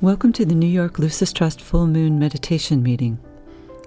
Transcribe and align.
Welcome 0.00 0.32
to 0.34 0.44
the 0.44 0.56
New 0.56 0.66
York 0.66 0.98
Lucis 0.98 1.32
Trust 1.32 1.60
Full 1.60 1.86
Moon 1.86 2.18
Meditation 2.18 2.82
Meeting. 2.82 3.18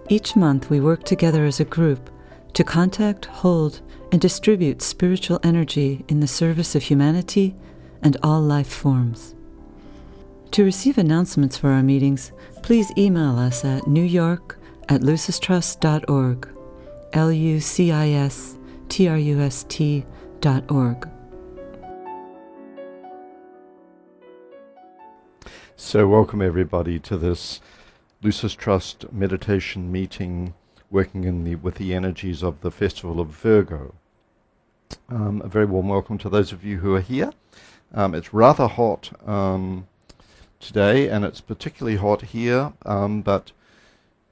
Each 0.07 0.37
month, 0.37 0.69
we 0.69 0.79
work 0.79 1.03
together 1.03 1.45
as 1.45 1.59
a 1.59 1.65
group 1.65 2.09
to 2.53 2.63
contact, 2.63 3.25
hold, 3.25 3.81
and 4.11 4.21
distribute 4.21 4.81
spiritual 4.81 5.39
energy 5.43 6.05
in 6.07 6.21
the 6.21 6.27
service 6.27 6.75
of 6.75 6.83
humanity 6.83 7.55
and 8.01 8.15
all 8.23 8.41
life 8.41 8.69
forms. 8.69 9.35
To 10.51 10.63
receive 10.63 10.97
announcements 10.97 11.57
for 11.57 11.71
our 11.71 11.83
meetings, 11.83 12.31
please 12.63 12.89
email 12.97 13.37
us 13.37 13.65
at 13.65 13.83
newyork 13.83 14.55
at 14.87 15.01
lucistrust.org, 15.01 16.49
L 17.13 17.31
U 17.31 17.59
C 17.59 17.91
I 17.91 18.09
S 18.11 18.57
T 18.87 19.09
R 19.09 19.17
U 19.17 19.41
S 19.41 19.65
T 19.67 20.05
dot 20.39 20.71
org. 20.71 21.07
So, 25.79 26.07
welcome 26.07 26.41
everybody 26.41 26.97
to 27.01 27.17
this 27.17 27.61
Lucis 28.23 28.55
Trust 28.55 29.13
meditation 29.13 29.91
meeting, 29.91 30.55
working 30.89 31.23
in 31.23 31.43
the 31.43 31.53
with 31.53 31.75
the 31.75 31.93
energies 31.93 32.41
of 32.41 32.61
the 32.61 32.71
Festival 32.71 33.19
of 33.19 33.27
Virgo. 33.27 33.93
Um, 35.07 35.39
a 35.45 35.47
very 35.47 35.65
warm 35.65 35.87
welcome 35.87 36.17
to 36.17 36.29
those 36.29 36.51
of 36.51 36.65
you 36.65 36.79
who 36.79 36.95
are 36.95 36.99
here. 36.99 37.31
Um, 37.93 38.15
it's 38.15 38.33
rather 38.33 38.67
hot 38.67 39.11
um, 39.29 39.87
today, 40.59 41.09
and 41.09 41.23
it's 41.23 41.41
particularly 41.41 41.97
hot 41.97 42.23
here, 42.23 42.73
um, 42.83 43.21
but 43.21 43.51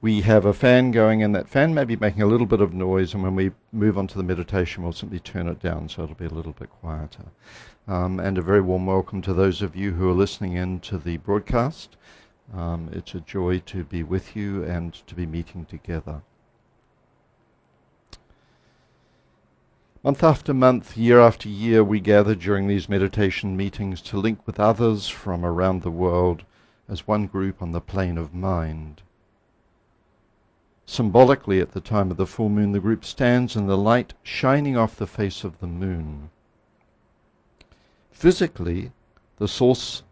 we 0.00 0.20
have 0.20 0.44
a 0.44 0.52
fan 0.52 0.90
going, 0.90 1.22
and 1.22 1.34
that 1.34 1.48
fan 1.48 1.74
may 1.74 1.84
be 1.84 1.96
making 1.96 2.22
a 2.22 2.26
little 2.26 2.46
bit 2.46 2.60
of 2.60 2.74
noise. 2.74 3.14
And 3.14 3.22
when 3.22 3.34
we 3.34 3.52
move 3.72 3.96
on 3.96 4.06
to 4.08 4.18
the 4.18 4.24
meditation, 4.24 4.82
we'll 4.82 4.92
simply 4.92 5.18
turn 5.18 5.48
it 5.48 5.60
down 5.60 5.88
so 5.88 6.02
it'll 6.02 6.14
be 6.14 6.26
a 6.26 6.30
little 6.30 6.52
bit 6.52 6.70
quieter. 6.80 7.26
Um, 7.88 8.20
and 8.20 8.36
a 8.36 8.42
very 8.42 8.60
warm 8.60 8.86
welcome 8.86 9.22
to 9.22 9.32
those 9.32 9.62
of 9.62 9.74
you 9.74 9.92
who 9.92 10.08
are 10.10 10.14
listening 10.14 10.52
in 10.52 10.80
to 10.80 10.98
the 10.98 11.16
broadcast. 11.18 11.96
Um, 12.54 12.90
it's 12.92 13.14
a 13.14 13.20
joy 13.20 13.60
to 13.66 13.84
be 13.84 14.02
with 14.02 14.36
you 14.36 14.64
and 14.64 14.94
to 15.06 15.14
be 15.14 15.26
meeting 15.26 15.64
together. 15.64 16.22
Month 20.04 20.22
after 20.22 20.54
month, 20.54 20.96
year 20.96 21.18
after 21.18 21.48
year, 21.48 21.82
we 21.82 21.98
gather 21.98 22.36
during 22.36 22.68
these 22.68 22.88
meditation 22.88 23.56
meetings 23.56 24.00
to 24.02 24.18
link 24.18 24.46
with 24.46 24.60
others 24.60 25.08
from 25.08 25.44
around 25.44 25.82
the 25.82 25.90
world 25.90 26.44
as 26.88 27.08
one 27.08 27.26
group 27.26 27.60
on 27.60 27.72
the 27.72 27.80
plane 27.80 28.16
of 28.16 28.32
mind. 28.32 29.02
Symbolically, 30.86 31.60
at 31.60 31.72
the 31.72 31.80
time 31.80 32.12
of 32.12 32.16
the 32.16 32.26
full 32.26 32.48
moon, 32.48 32.70
the 32.70 32.80
group 32.80 33.04
stands 33.04 33.56
in 33.56 33.66
the 33.66 33.76
light 33.76 34.14
shining 34.22 34.76
off 34.76 34.96
the 34.96 35.06
face 35.06 35.42
of 35.42 35.58
the 35.58 35.66
moon. 35.66 36.30
Physically, 38.12 38.92
the 39.38 39.48
source 39.48 40.04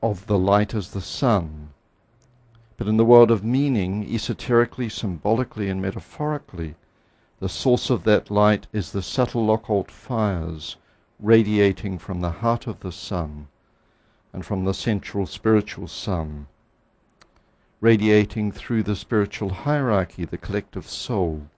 of 0.00 0.26
the 0.26 0.38
light 0.38 0.74
is 0.74 0.92
the 0.92 1.00
sun. 1.00 1.70
But 2.76 2.86
in 2.88 2.96
the 2.96 3.04
world 3.04 3.30
of 3.30 3.44
meaning, 3.44 4.04
esoterically, 4.04 4.88
symbolically, 4.88 5.68
and 5.68 5.82
metaphorically, 5.82 6.76
the 7.40 7.48
source 7.48 7.90
of 7.90 8.04
that 8.04 8.30
light 8.30 8.68
is 8.72 8.92
the 8.92 9.02
subtle 9.02 9.52
occult 9.52 9.90
fires 9.90 10.76
radiating 11.18 11.98
from 11.98 12.20
the 12.20 12.30
heart 12.30 12.66
of 12.66 12.80
the 12.80 12.92
sun 12.92 13.48
and 14.32 14.46
from 14.46 14.64
the 14.64 14.74
central 14.74 15.26
spiritual 15.26 15.88
sun, 15.88 16.46
radiating 17.82 18.52
through 18.52 18.84
the 18.84 18.94
spiritual 18.94 19.50
hierarchy, 19.50 20.24
the 20.24 20.38
collective 20.38 20.88
soul, 20.88 21.48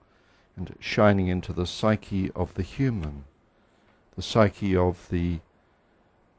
and 0.57 0.75
shining 0.79 1.27
into 1.27 1.53
the 1.53 1.67
psyche 1.67 2.31
of 2.35 2.55
the 2.55 2.63
human, 2.63 3.23
the 4.15 4.23
psyche 4.23 4.75
of 4.75 5.07
the 5.09 5.39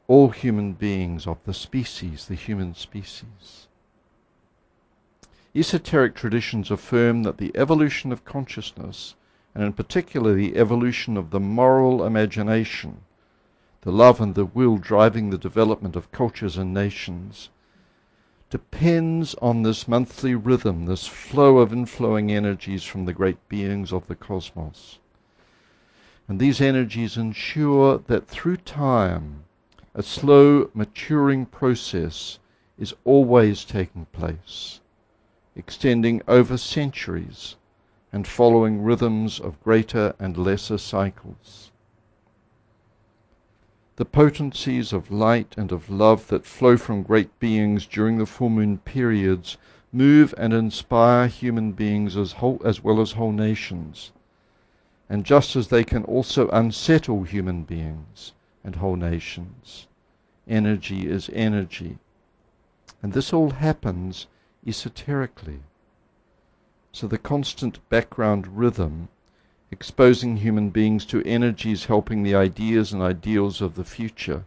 all 0.07 0.29
human 0.29 0.73
beings, 0.73 1.25
of 1.25 1.37
the 1.45 1.53
species, 1.53 2.25
the 2.25 2.35
human 2.35 2.75
species. 2.75 3.67
Esoteric 5.55 6.15
traditions 6.15 6.69
affirm 6.69 7.23
that 7.23 7.37
the 7.37 7.55
evolution 7.55 8.11
of 8.11 8.25
consciousness 8.25 9.15
and 9.55 9.63
in 9.63 9.71
particular 9.71 10.33
the 10.33 10.57
evolution 10.57 11.15
of 11.15 11.29
the 11.29 11.39
moral 11.39 12.05
imagination, 12.05 12.99
the 13.81 13.91
love 13.91 14.19
and 14.19 14.35
the 14.35 14.45
will 14.45 14.77
driving 14.77 15.29
the 15.29 15.37
development 15.37 15.95
of 15.95 16.11
cultures 16.11 16.57
and 16.57 16.73
nations, 16.73 17.49
depends 18.49 19.35
on 19.35 19.63
this 19.63 19.87
monthly 19.87 20.33
rhythm, 20.33 20.85
this 20.85 21.05
flow 21.05 21.57
of 21.57 21.71
inflowing 21.71 22.31
energies 22.31 22.83
from 22.83 23.05
the 23.05 23.13
great 23.13 23.37
beings 23.49 23.91
of 23.91 24.07
the 24.07 24.15
cosmos. 24.15 24.99
And 26.27 26.39
these 26.39 26.61
energies 26.61 27.17
ensure 27.17 27.99
that 28.07 28.27
through 28.27 28.57
time, 28.57 29.43
a 29.93 30.03
slow 30.03 30.69
maturing 30.73 31.45
process 31.45 32.39
is 32.77 32.93
always 33.03 33.65
taking 33.65 34.05
place, 34.13 34.79
extending 35.55 36.21
over 36.27 36.57
centuries 36.57 37.55
and 38.13 38.27
following 38.27 38.81
rhythms 38.81 39.39
of 39.39 39.61
greater 39.63 40.15
and 40.19 40.37
lesser 40.37 40.77
cycles. 40.77 41.66
The 43.97 44.05
potencies 44.05 44.93
of 44.93 45.09
light 45.09 45.55
and 45.57 45.71
of 45.71 45.89
love 45.89 46.27
that 46.27 46.45
flow 46.45 46.77
from 46.77 47.01
great 47.01 47.39
beings 47.39 47.87
during 47.87 48.19
the 48.19 48.27
full 48.27 48.49
moon 48.49 48.77
periods 48.77 49.57
move 49.91 50.35
and 50.37 50.53
inspire 50.53 51.25
human 51.25 51.71
beings 51.71 52.15
as, 52.15 52.33
whole, 52.33 52.61
as 52.63 52.83
well 52.83 53.01
as 53.01 53.13
whole 53.13 53.31
nations. 53.31 54.11
And 55.09 55.25
just 55.25 55.55
as 55.55 55.69
they 55.69 55.83
can 55.83 56.03
also 56.03 56.47
unsettle 56.49 57.23
human 57.23 57.63
beings 57.63 58.33
and 58.63 58.75
whole 58.75 58.97
nations, 58.97 59.87
energy 60.47 61.09
is 61.09 61.31
energy. 61.33 61.97
And 63.01 63.13
this 63.13 63.33
all 63.33 63.49
happens 63.49 64.27
esoterically. 64.63 65.61
So 66.91 67.07
the 67.07 67.17
constant 67.17 67.79
background 67.89 68.59
rhythm, 68.59 69.09
exposing 69.71 70.37
human 70.37 70.69
beings 70.69 71.05
to 71.05 71.25
energies 71.25 71.85
helping 71.85 72.23
the 72.23 72.35
ideas 72.35 72.93
and 72.93 73.01
ideals 73.01 73.61
of 73.61 73.75
the 73.75 73.83
future 73.83 74.45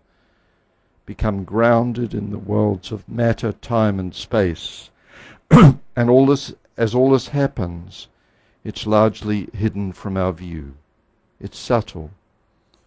become 1.07 1.45
grounded 1.45 2.15
in 2.15 2.31
the 2.31 2.39
worlds 2.39 2.93
of 2.93 3.09
matter, 3.09 3.53
time, 3.53 3.99
and 3.99 4.15
space. 4.15 4.91
and 5.51 6.09
all 6.09 6.27
this, 6.27 6.55
as 6.77 6.95
all 6.95 7.11
this 7.11 7.29
happens, 7.29 8.09
it's 8.63 8.87
largely 8.87 9.49
hidden 9.53 9.93
from 9.93 10.17
our 10.17 10.33
view. 10.33 10.75
It's 11.41 11.59
subtle, 11.59 12.11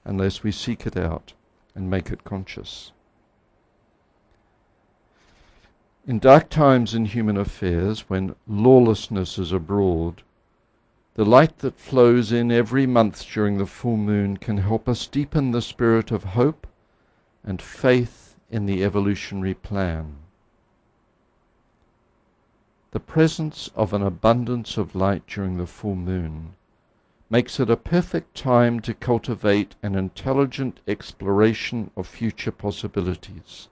unless 0.05 0.43
we 0.43 0.51
seek 0.51 0.85
it 0.85 0.95
out 0.95 1.33
and 1.75 1.89
make 1.89 2.11
it 2.11 2.23
conscious. 2.23 2.91
In 6.07 6.19
dark 6.19 6.49
times 6.49 6.93
in 6.93 7.05
human 7.05 7.37
affairs, 7.37 8.09
when 8.09 8.35
lawlessness 8.47 9.37
is 9.37 9.51
abroad, 9.51 10.21
the 11.15 11.25
light 11.25 11.59
that 11.59 11.79
flows 11.79 12.31
in 12.31 12.51
every 12.51 12.87
month 12.87 13.25
during 13.31 13.57
the 13.57 13.67
full 13.67 13.97
moon 13.97 14.37
can 14.37 14.57
help 14.57 14.89
us 14.89 15.05
deepen 15.05 15.51
the 15.51 15.61
spirit 15.61 16.11
of 16.11 16.23
hope 16.23 16.65
and 17.43 17.61
faith 17.61 18.35
in 18.49 18.65
the 18.65 18.83
evolutionary 18.83 19.53
plan. 19.53 20.15
The 22.91 22.99
presence 22.99 23.69
of 23.75 23.93
an 23.93 24.01
abundance 24.01 24.77
of 24.77 24.95
light 24.95 25.25
during 25.27 25.57
the 25.57 25.67
full 25.67 25.95
moon 25.95 26.55
makes 27.29 27.59
it 27.59 27.69
a 27.69 27.77
perfect 27.77 28.35
time 28.35 28.79
to 28.79 28.93
cultivate 28.93 29.75
an 29.81 29.95
intelligent 29.95 30.79
exploration 30.87 31.89
of 31.95 32.07
future 32.07 32.51
possibilities. 32.51 33.67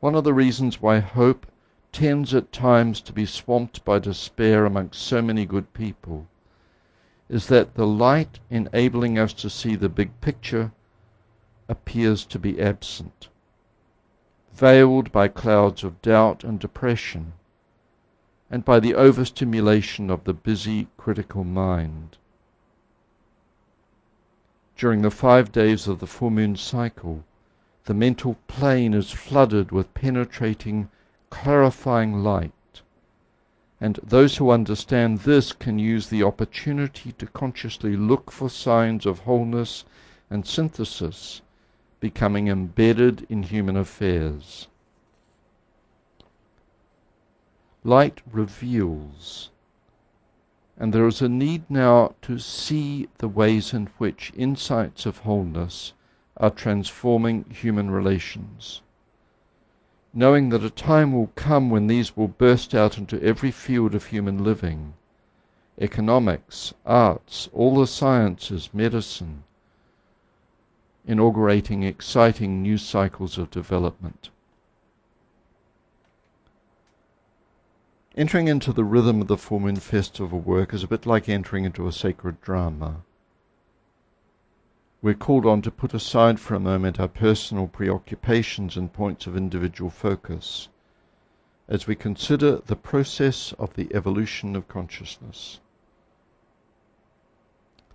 One 0.00 0.14
of 0.14 0.24
the 0.24 0.34
reasons 0.34 0.82
why 0.82 0.98
hope 0.98 1.46
tends 1.92 2.34
at 2.34 2.52
times 2.52 3.00
to 3.00 3.12
be 3.12 3.24
swamped 3.26 3.84
by 3.84 3.98
despair 3.98 4.64
amongst 4.66 5.02
so 5.02 5.22
many 5.22 5.46
good 5.46 5.72
people 5.72 6.26
is 7.28 7.48
that 7.48 7.74
the 7.74 7.86
light 7.86 8.38
enabling 8.50 9.18
us 9.18 9.32
to 9.34 9.50
see 9.50 9.76
the 9.76 9.88
big 9.88 10.20
picture 10.20 10.72
appears 11.68 12.24
to 12.24 12.38
be 12.38 12.60
absent, 12.60 13.28
veiled 14.52 15.12
by 15.12 15.28
clouds 15.28 15.84
of 15.84 16.00
doubt 16.00 16.42
and 16.42 16.58
depression, 16.58 17.34
and 18.50 18.64
by 18.64 18.80
the 18.80 18.94
overstimulation 18.94 20.08
of 20.08 20.24
the 20.24 20.32
busy, 20.32 20.88
critical 20.96 21.44
mind. 21.44 22.16
During 24.76 25.02
the 25.02 25.10
five 25.10 25.52
days 25.52 25.86
of 25.86 25.98
the 25.98 26.06
full 26.06 26.30
moon 26.30 26.56
cycle, 26.56 27.24
the 27.84 27.94
mental 27.94 28.38
plane 28.46 28.94
is 28.94 29.10
flooded 29.10 29.70
with 29.70 29.92
penetrating, 29.92 30.88
clarifying 31.30 32.22
light. 32.22 32.52
And 33.80 34.00
those 34.02 34.36
who 34.36 34.50
understand 34.50 35.20
this 35.20 35.52
can 35.52 35.78
use 35.78 36.08
the 36.08 36.24
opportunity 36.24 37.12
to 37.12 37.26
consciously 37.26 37.96
look 37.96 38.30
for 38.30 38.50
signs 38.50 39.06
of 39.06 39.20
wholeness 39.20 39.84
and 40.30 40.46
synthesis 40.46 41.42
becoming 42.00 42.48
embedded 42.48 43.26
in 43.28 43.42
human 43.44 43.76
affairs. 43.76 44.68
Light 47.84 48.20
reveals, 48.30 49.50
and 50.76 50.92
there 50.92 51.06
is 51.06 51.22
a 51.22 51.28
need 51.28 51.68
now 51.70 52.14
to 52.22 52.38
see 52.38 53.08
the 53.18 53.28
ways 53.28 53.72
in 53.72 53.86
which 53.98 54.32
insights 54.36 55.06
of 55.06 55.18
wholeness 55.18 55.92
are 56.36 56.50
transforming 56.50 57.44
human 57.50 57.90
relations. 57.90 58.82
Knowing 60.14 60.48
that 60.48 60.64
a 60.64 60.70
time 60.70 61.12
will 61.12 61.30
come 61.34 61.70
when 61.70 61.86
these 61.86 62.16
will 62.16 62.28
burst 62.28 62.74
out 62.74 62.98
into 62.98 63.22
every 63.22 63.50
field 63.50 63.94
of 63.94 64.06
human 64.06 64.42
living 64.42 64.94
economics, 65.80 66.74
arts, 66.84 67.48
all 67.52 67.78
the 67.78 67.86
sciences, 67.86 68.70
medicine, 68.72 69.44
inaugurating 71.06 71.84
exciting 71.84 72.60
new 72.60 72.76
cycles 72.76 73.38
of 73.38 73.50
development. 73.50 74.30
Entering 78.16 78.48
into 78.48 78.72
the 78.72 78.82
rhythm 78.82 79.20
of 79.20 79.28
the 79.28 79.36
full 79.36 79.60
moon 79.60 79.76
festival 79.76 80.40
work 80.40 80.74
is 80.74 80.82
a 80.82 80.88
bit 80.88 81.06
like 81.06 81.28
entering 81.28 81.64
into 81.64 81.86
a 81.86 81.92
sacred 81.92 82.40
drama. 82.40 83.02
We're 85.00 85.14
called 85.14 85.46
on 85.46 85.62
to 85.62 85.70
put 85.70 85.94
aside 85.94 86.40
for 86.40 86.54
a 86.54 86.60
moment 86.60 86.98
our 86.98 87.06
personal 87.06 87.68
preoccupations 87.68 88.76
and 88.76 88.92
points 88.92 89.28
of 89.28 89.36
individual 89.36 89.90
focus 89.90 90.68
as 91.68 91.86
we 91.86 91.94
consider 91.94 92.56
the 92.56 92.74
process 92.74 93.52
of 93.60 93.74
the 93.74 93.94
evolution 93.94 94.56
of 94.56 94.66
consciousness. 94.66 95.60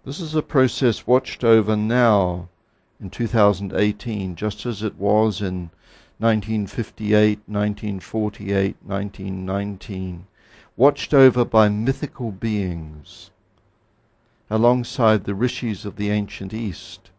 This 0.06 0.22
is 0.22 0.34
a 0.34 0.42
process 0.42 1.06
watched 1.06 1.44
over 1.44 1.76
now 1.76 2.48
in 3.02 3.10
2018, 3.10 4.36
just 4.38 4.66
as 4.66 4.82
it 4.82 4.96
was 4.96 5.42
in 5.42 5.72
1958, 6.20 7.40
1948, 7.48 8.78
1919, 8.82 10.28
watched 10.78 11.14
over 11.14 11.44
by 11.44 11.68
mythical 11.68 12.32
beings 12.32 13.32
alongside 14.54 15.24
the 15.24 15.34
rishis 15.34 15.84
of 15.84 15.96
the 15.96 16.12
ancient 16.12 16.54
East. 16.54 17.10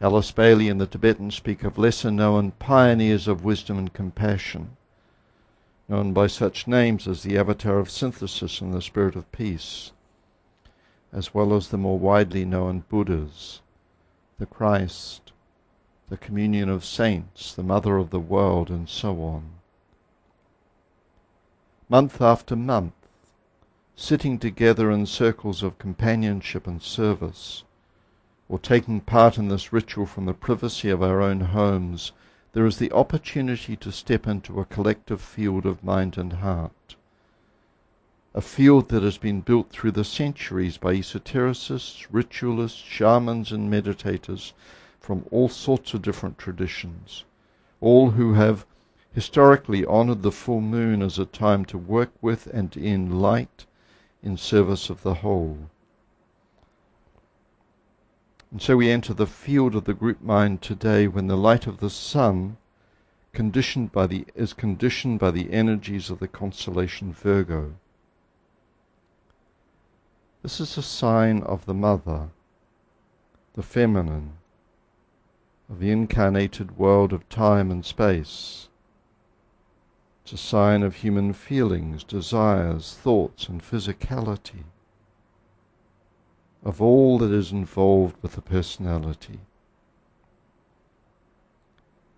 Alice 0.00 0.32
Bailey 0.32 0.68
and 0.68 0.80
the 0.80 0.88
Tibetans 0.88 1.36
speak 1.36 1.62
of 1.62 1.78
lesser 1.78 2.10
known 2.10 2.50
pioneers 2.58 3.28
of 3.28 3.44
wisdom 3.44 3.78
and 3.78 3.92
compassion, 3.92 4.76
known 5.88 6.12
by 6.12 6.26
such 6.26 6.66
names 6.66 7.06
as 7.06 7.22
the 7.22 7.38
Avatar 7.38 7.78
of 7.78 7.88
Synthesis 7.88 8.60
and 8.60 8.74
the 8.74 8.82
Spirit 8.82 9.14
of 9.14 9.30
Peace, 9.30 9.92
as 11.12 11.32
well 11.32 11.54
as 11.54 11.68
the 11.68 11.78
more 11.78 11.96
widely 11.96 12.44
known 12.44 12.82
Buddhas, 12.88 13.60
the 14.40 14.46
Christ, 14.46 15.30
the 16.08 16.16
communion 16.16 16.68
of 16.68 16.84
saints, 16.84 17.54
the 17.54 17.62
Mother 17.62 17.98
of 17.98 18.10
the 18.10 18.18
world, 18.18 18.68
and 18.68 18.88
so 18.88 19.22
on. 19.22 19.44
Month 21.88 22.20
after 22.20 22.56
month, 22.56 23.03
sitting 23.96 24.38
together 24.38 24.90
in 24.90 25.06
circles 25.06 25.62
of 25.62 25.78
companionship 25.78 26.66
and 26.66 26.82
service, 26.82 27.62
or 28.48 28.58
taking 28.58 29.00
part 29.00 29.38
in 29.38 29.48
this 29.48 29.72
ritual 29.72 30.04
from 30.04 30.26
the 30.26 30.34
privacy 30.34 30.90
of 30.90 31.02
our 31.02 31.22
own 31.22 31.40
homes, 31.40 32.12
there 32.52 32.66
is 32.66 32.78
the 32.78 32.92
opportunity 32.92 33.76
to 33.76 33.92
step 33.92 34.26
into 34.26 34.60
a 34.60 34.64
collective 34.64 35.20
field 35.20 35.64
of 35.64 35.82
mind 35.82 36.18
and 36.18 36.34
heart. 36.34 36.96
A 38.34 38.42
field 38.42 38.88
that 38.88 39.04
has 39.04 39.16
been 39.16 39.40
built 39.40 39.70
through 39.70 39.92
the 39.92 40.04
centuries 40.04 40.76
by 40.76 40.94
esotericists, 40.96 42.06
ritualists, 42.10 42.82
shamans, 42.82 43.52
and 43.52 43.72
meditators 43.72 44.52
from 45.00 45.24
all 45.30 45.48
sorts 45.48 45.94
of 45.94 46.02
different 46.02 46.36
traditions, 46.36 47.24
all 47.80 48.10
who 48.10 48.34
have 48.34 48.66
historically 49.12 49.86
honored 49.86 50.22
the 50.22 50.32
full 50.32 50.60
moon 50.60 51.00
as 51.00 51.18
a 51.18 51.24
time 51.24 51.64
to 51.64 51.78
work 51.78 52.10
with 52.20 52.48
and 52.48 52.76
in 52.76 53.20
light 53.20 53.64
in 54.24 54.36
service 54.38 54.88
of 54.88 55.02
the 55.02 55.14
whole. 55.14 55.70
And 58.50 58.62
so 58.62 58.76
we 58.76 58.90
enter 58.90 59.12
the 59.12 59.26
field 59.26 59.74
of 59.74 59.84
the 59.84 59.94
group 59.94 60.22
mind 60.22 60.62
today 60.62 61.06
when 61.06 61.26
the 61.26 61.36
light 61.36 61.66
of 61.66 61.78
the 61.78 61.90
sun 61.90 62.56
conditioned 63.34 63.92
by 63.92 64.06
the, 64.06 64.24
is 64.34 64.54
conditioned 64.54 65.18
by 65.18 65.30
the 65.30 65.52
energies 65.52 66.08
of 66.08 66.20
the 66.20 66.28
constellation 66.28 67.12
Virgo. 67.12 67.74
This 70.42 70.60
is 70.60 70.78
a 70.78 70.82
sign 70.82 71.42
of 71.42 71.66
the 71.66 71.74
mother, 71.74 72.30
the 73.54 73.62
feminine, 73.62 74.34
of 75.68 75.80
the 75.80 75.90
incarnated 75.90 76.78
world 76.78 77.12
of 77.12 77.28
time 77.28 77.70
and 77.70 77.84
space. 77.84 78.68
It's 80.24 80.32
a 80.32 80.38
sign 80.38 80.82
of 80.82 80.96
human 80.96 81.34
feelings, 81.34 82.02
desires, 82.02 82.94
thoughts, 82.94 83.46
and 83.46 83.62
physicality, 83.62 84.64
of 86.64 86.80
all 86.80 87.18
that 87.18 87.30
is 87.30 87.52
involved 87.52 88.16
with 88.22 88.32
the 88.32 88.40
personality. 88.40 89.40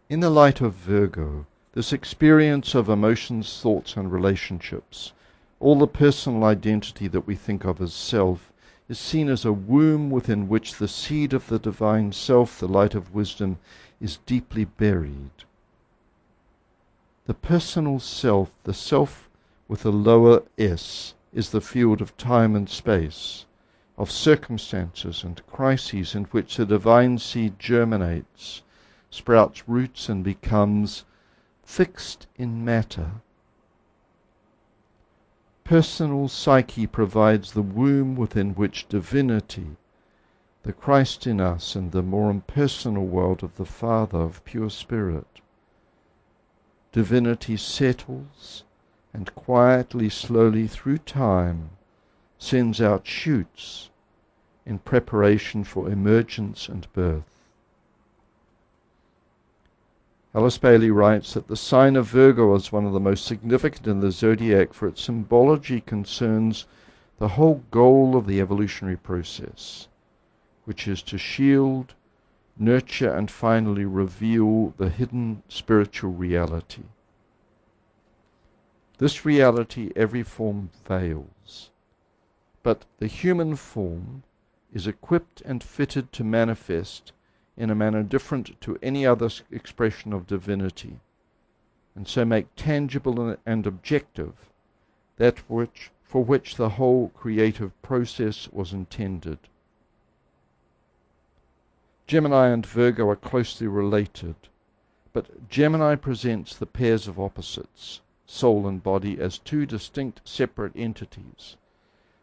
In 0.09 0.21
the 0.21 0.31
light 0.31 0.61
of 0.61 0.75
Virgo, 0.75 1.47
this 1.73 1.93
experience 1.93 2.77
of 2.77 2.89
emotions, 2.89 3.61
thoughts, 3.61 3.97
and 3.97 4.13
relationships, 4.13 5.13
all 5.59 5.77
the 5.77 5.89
personal 5.89 6.45
identity 6.45 7.09
that 7.09 7.27
we 7.27 7.35
think 7.35 7.65
of 7.65 7.81
as 7.81 7.93
self, 7.93 8.53
is 8.89 9.01
seen 9.01 9.29
as 9.29 9.45
a 9.45 9.53
womb 9.53 10.11
within 10.11 10.49
which 10.49 10.77
the 10.77 10.87
seed 10.87 11.33
of 11.33 11.49
the 11.49 11.59
divine 11.59 12.13
self, 12.13 12.61
the 12.61 12.69
light 12.69 12.95
of 12.95 13.13
wisdom, 13.13 13.59
is 14.01 14.19
deeply 14.27 14.65
buried. 14.65 15.33
The 17.27 17.35
personal 17.35 17.99
self, 17.99 18.53
the 18.63 18.73
self 18.73 19.29
with 19.67 19.85
a 19.85 19.91
lower 19.91 20.45
s, 20.57 21.15
is 21.33 21.51
the 21.51 21.61
field 21.61 22.01
of 22.01 22.17
time 22.17 22.55
and 22.55 22.69
space, 22.69 23.47
of 23.99 24.13
circumstances 24.13 25.25
and 25.25 25.45
crises 25.49 26.15
in 26.15 26.27
which 26.27 26.57
the 26.57 26.65
divine 26.65 27.19
seed 27.19 27.59
germinates, 27.59 28.63
sprouts 29.11 29.69
roots, 29.69 30.09
and 30.09 30.23
becomes 30.23 31.05
fixed 31.65 32.29
in 32.37 32.65
matter. 32.65 33.11
Personal 35.65 36.29
psyche 36.29 36.87
provides 36.87 37.53
the 37.53 37.63
womb 37.63 38.15
within 38.15 38.55
which 38.55 38.89
divinity, 38.89 39.77
the 40.63 40.73
Christ 40.73 41.27
in 41.27 41.41
us, 41.41 41.75
and 41.75 41.91
the 41.91 42.05
more 42.05 42.31
impersonal 42.31 43.07
world 43.07 43.43
of 43.43 43.57
the 43.57 43.65
Father 43.65 44.19
of 44.19 44.45
pure 44.45 44.71
spirit, 44.71 45.36
divinity 46.97 47.59
settles 47.59 48.65
and 49.13 49.35
quietly, 49.35 50.09
slowly 50.09 50.67
through 50.67 50.97
time 50.97 51.69
sends 52.39 52.81
out 52.81 53.07
shoots 53.07 53.91
in 54.65 54.79
preparation 54.79 55.63
for 55.63 55.91
emergence 55.91 56.71
and 56.71 56.91
birth. 56.95 57.43
Alice 60.35 60.57
Bailey 60.57 60.91
writes 60.91 61.35
that 61.35 61.49
the 61.49 61.57
sign 61.57 61.97
of 61.97 62.07
Virgo 62.07 62.55
is 62.55 62.73
one 62.73 62.87
of 62.87 62.95
the 62.95 62.99
most 62.99 63.27
significant 63.27 63.87
in 63.87 64.01
the 64.01 64.11
zodiac 64.11 64.73
for 64.73 64.89
its 64.89 65.03
symbology 65.03 65.83
concerns 65.83 66.65
the 67.19 67.29
whole 67.29 67.63
goal 67.71 68.17
of 68.17 68.27
the 68.27 68.41
evolutionary 68.41 68.97
process, 68.97 69.87
which 70.65 70.89
is 70.89 71.03
to 71.03 71.19
shield, 71.19 71.93
nurture, 72.59 73.13
and 73.13 73.31
finally 73.31 73.85
reveal 73.85 74.75
the 74.77 74.89
hidden 74.89 75.43
spiritual 75.49 76.13
reality. 76.13 76.85
This 78.99 79.25
reality, 79.25 79.93
every 79.95 80.23
form 80.23 80.71
veils. 80.87 81.71
But 82.63 82.85
the 82.99 83.07
human 83.07 83.57
form 83.57 84.23
is 84.73 84.87
equipped 84.87 85.41
and 85.43 85.63
fitted 85.63 86.13
to 86.13 86.25
manifest 86.25 87.13
in 87.57 87.71
a 87.71 87.75
manner 87.75 88.03
different 88.03 88.61
to 88.61 88.79
any 88.83 89.07
other 89.07 89.31
expression 89.51 90.13
of 90.13 90.27
divinity, 90.27 91.01
and 91.95 92.07
so 92.07 92.25
make 92.25 92.47
tangible 92.57 93.37
and 93.47 93.67
objective 93.67 94.35
that 95.17 95.39
which, 95.49 95.91
for 96.03 96.23
which 96.23 96.57
the 96.57 96.71
whole 96.71 97.09
creative 97.11 97.81
process 97.83 98.49
was 98.53 98.73
intended. 98.73 99.39
Gemini 102.09 102.51
and 102.51 102.65
Virgo 102.65 103.09
are 103.09 103.17
closely 103.17 103.67
related, 103.67 104.37
but 105.13 105.49
Gemini 105.49 105.97
presents 105.97 106.55
the 106.55 106.65
pairs 106.65 107.09
of 107.09 107.19
opposites, 107.19 108.01
soul 108.27 108.69
and 108.69 108.81
body, 108.81 109.19
as 109.19 109.39
two 109.39 109.67
distinct 109.67 110.21
separate 110.23 110.71
entities, 110.77 111.57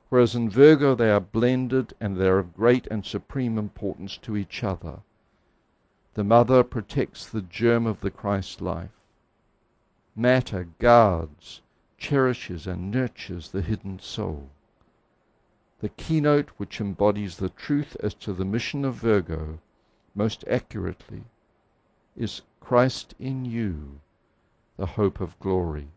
whereas 0.08 0.36
in 0.36 0.50
Virgo 0.50 0.96
they 0.96 1.12
are 1.12 1.20
blended 1.20 1.94
and 2.00 2.16
they 2.16 2.30
are 2.30 2.40
of 2.40 2.56
great 2.56 2.88
and 2.88 3.06
supreme 3.06 3.58
importance 3.58 4.16
to 4.20 4.38
each 4.38 4.64
other. 4.64 5.02
The 6.14 6.24
mother 6.24 6.64
protects 6.64 7.30
the 7.30 7.42
germ 7.42 7.86
of 7.86 8.00
the 8.00 8.12
Christ 8.12 8.62
life. 8.62 9.02
Matter 10.16 10.70
guards, 10.80 11.60
cherishes, 11.98 12.66
and 12.66 12.90
nurtures 12.90 13.52
the 13.52 13.62
hidden 13.62 14.00
soul. 14.00 14.50
The 15.82 15.90
keynote 15.90 16.52
which 16.56 16.80
embodies 16.80 17.36
the 17.36 17.50
truth 17.50 17.98
as 18.02 18.14
to 18.14 18.32
the 18.32 18.46
mission 18.46 18.86
of 18.86 18.96
Virgo 18.96 19.60
most 20.16 20.44
accurately 20.48 21.24
is 22.16 22.42
Christ 22.60 23.16
in 23.20 23.46
you, 23.46 24.00
the 24.78 24.86
hope 24.86 25.20
of 25.20 25.40
glory. 25.40 25.88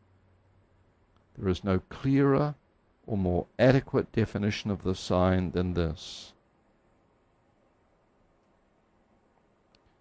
There 1.39 1.49
is 1.49 1.63
no 1.63 1.81
clearer 1.91 2.55
or 3.07 3.17
more 3.17 3.47
adequate 3.59 4.11
definition 4.13 4.71
of 4.71 4.83
the 4.83 4.95
sign 4.95 5.53
than 5.53 5.75
this. 5.75 6.33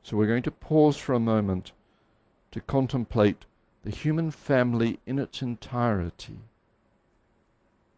So 0.04 0.18
we're 0.18 0.28
going 0.28 0.44
to 0.44 0.52
pause 0.52 0.98
for 0.98 1.14
a 1.14 1.20
moment 1.20 1.72
to 2.52 2.62
contemplate 2.62 3.46
the 3.84 3.92
human 3.92 4.32
family 4.32 5.00
in 5.06 5.20
its 5.20 5.42
entirety, 5.42 6.40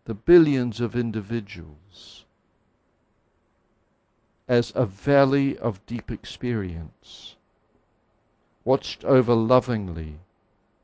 the 0.05 0.13
billions 0.13 0.81
of 0.81 0.95
individuals, 0.95 2.25
as 4.47 4.71
a 4.75 4.85
valley 4.85 5.57
of 5.57 5.85
deep 5.85 6.09
experience, 6.09 7.35
watched 8.63 9.03
over 9.03 9.33
lovingly 9.33 10.19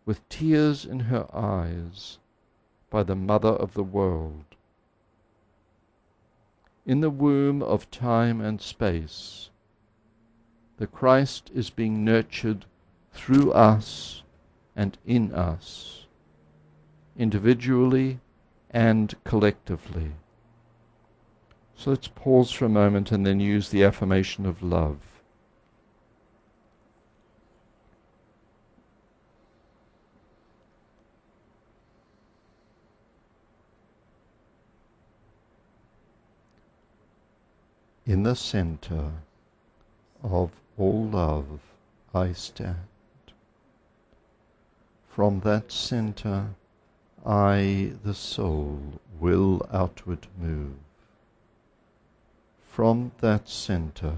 with 0.06 0.28
tears 0.30 0.86
in 0.86 1.00
her 1.02 1.28
eyes 1.34 2.18
by 2.90 3.04
the 3.04 3.16
Mother 3.16 3.50
of 3.50 3.74
the 3.74 3.84
world. 3.84 4.44
In 6.86 7.00
the 7.00 7.10
womb 7.10 7.64
of 7.64 7.90
time 7.90 8.42
and 8.42 8.62
space, 8.62 9.50
the 10.78 10.88
Christ 10.88 11.50
is 11.54 11.70
being 11.70 12.04
nurtured 12.04 12.66
through 13.14 13.54
us 13.54 14.24
and 14.76 14.98
in 15.06 15.32
us, 15.32 16.06
individually 17.18 18.20
and 18.72 19.14
collectively. 19.24 20.12
So 21.84 21.90
let's 21.90 22.08
pause 22.08 22.50
for 22.50 22.64
a 22.64 22.70
moment 22.70 23.12
and 23.12 23.26
then 23.26 23.42
use 23.42 23.68
the 23.68 23.84
affirmation 23.84 24.46
of 24.46 24.64
love. 24.64 25.00
In 38.06 38.24
the 38.24 38.36
center 38.36 39.12
of 40.24 40.52
all 40.78 41.08
love 41.08 41.60
I 42.16 42.32
stand. 42.32 42.78
From 45.10 45.42
that 45.42 45.70
center 45.70 46.48
I, 47.26 47.92
the 48.06 48.14
soul, 48.14 49.02
will 49.20 49.68
outward 49.70 50.28
move. 50.40 50.76
From 52.74 53.12
that 53.20 53.48
center 53.48 54.18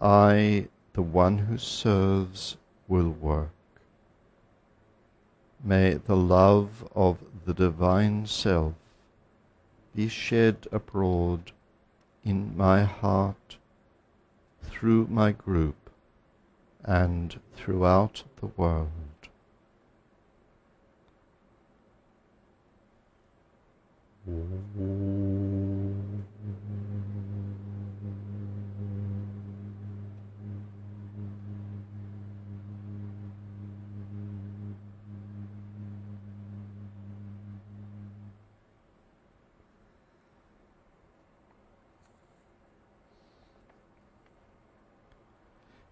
I, 0.00 0.68
the 0.92 1.02
one 1.02 1.38
who 1.38 1.58
serves, 1.58 2.58
will 2.86 3.10
work. 3.10 3.50
May 5.64 5.94
the 5.94 6.14
love 6.14 6.88
of 6.94 7.18
the 7.44 7.52
Divine 7.52 8.26
Self 8.26 8.74
be 9.96 10.06
shed 10.06 10.68
abroad 10.70 11.50
in 12.24 12.56
my 12.56 12.84
heart, 12.84 13.56
through 14.62 15.08
my 15.08 15.32
group, 15.32 15.90
and 16.84 17.40
throughout 17.56 18.22
the 18.36 18.46
world. 18.46 18.92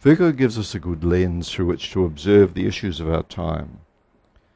Virgo 0.04 0.32
gives 0.32 0.58
us 0.58 0.74
a 0.74 0.78
good 0.78 1.02
lens 1.02 1.50
through 1.50 1.64
which 1.64 1.90
to 1.90 2.04
observe 2.04 2.52
the 2.52 2.66
issues 2.66 3.00
of 3.00 3.08
our 3.08 3.22
time. 3.22 3.78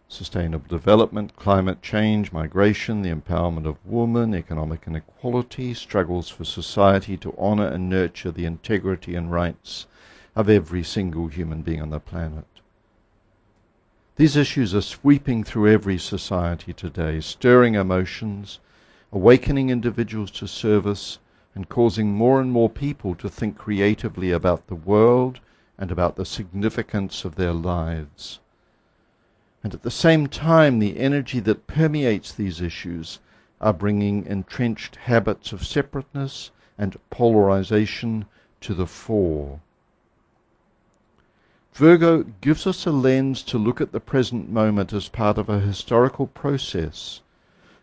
Sustainable 0.06 0.68
development, 0.68 1.36
climate 1.36 1.80
change, 1.80 2.32
migration, 2.32 3.00
the 3.00 3.08
empowerment 3.08 3.64
of 3.64 3.78
women, 3.86 4.34
economic 4.34 4.82
inequality, 4.86 5.72
struggles 5.72 6.28
for 6.28 6.44
society 6.44 7.16
to 7.16 7.34
honour 7.38 7.66
and 7.66 7.88
nurture 7.88 8.30
the 8.30 8.44
integrity 8.44 9.14
and 9.14 9.32
rights 9.32 9.86
of 10.36 10.50
every 10.50 10.82
single 10.82 11.28
human 11.28 11.62
being 11.62 11.80
on 11.80 11.88
the 11.88 11.98
planet. 11.98 12.44
These 14.16 14.36
issues 14.36 14.74
are 14.74 14.82
sweeping 14.82 15.44
through 15.44 15.72
every 15.72 15.96
society 15.96 16.74
today, 16.74 17.20
stirring 17.20 17.74
emotions, 17.74 18.58
awakening 19.12 19.70
individuals 19.70 20.30
to 20.32 20.46
service, 20.46 21.18
and 21.58 21.68
causing 21.68 22.12
more 22.12 22.40
and 22.40 22.52
more 22.52 22.70
people 22.70 23.16
to 23.16 23.28
think 23.28 23.58
creatively 23.58 24.30
about 24.30 24.68
the 24.68 24.76
world 24.76 25.40
and 25.76 25.90
about 25.90 26.14
the 26.14 26.24
significance 26.24 27.24
of 27.24 27.34
their 27.34 27.52
lives. 27.52 28.38
And 29.64 29.74
at 29.74 29.82
the 29.82 29.90
same 29.90 30.28
time, 30.28 30.78
the 30.78 30.96
energy 30.96 31.40
that 31.40 31.66
permeates 31.66 32.32
these 32.32 32.60
issues 32.60 33.18
are 33.60 33.72
bringing 33.72 34.24
entrenched 34.24 34.94
habits 35.10 35.50
of 35.50 35.66
separateness 35.66 36.52
and 36.78 36.96
polarization 37.10 38.26
to 38.60 38.72
the 38.72 38.86
fore. 38.86 39.58
Virgo 41.72 42.22
gives 42.40 42.68
us 42.68 42.86
a 42.86 42.92
lens 42.92 43.42
to 43.42 43.58
look 43.58 43.80
at 43.80 43.90
the 43.90 43.98
present 43.98 44.48
moment 44.48 44.92
as 44.92 45.08
part 45.08 45.36
of 45.38 45.48
a 45.48 45.58
historical 45.58 46.28
process 46.28 47.20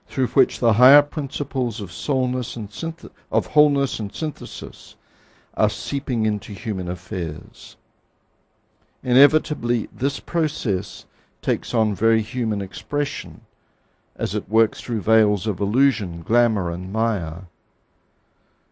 through 0.08 0.28
which 0.28 0.60
the 0.60 0.74
higher 0.74 1.02
principles 1.02 1.82
of 1.82 1.90
synth- 1.90 3.10
of 3.32 3.48
wholeness 3.48 4.00
and 4.00 4.14
synthesis 4.14 4.96
are 5.56 5.70
seeping 5.70 6.26
into 6.26 6.54
human 6.54 6.90
affairs. 6.90 7.78
Inevitably, 9.04 9.90
this 9.94 10.20
process 10.20 11.06
takes 11.42 11.74
on 11.74 11.96
very 11.96 12.22
human 12.22 12.62
expression 12.62 13.42
as 14.16 14.34
it 14.34 14.50
works 14.50 14.82
through 14.82 15.02
veils 15.02 15.46
of 15.46 15.60
illusion, 15.60 16.22
glamour, 16.22 16.72
and 16.72 16.92
maya. 16.92 17.42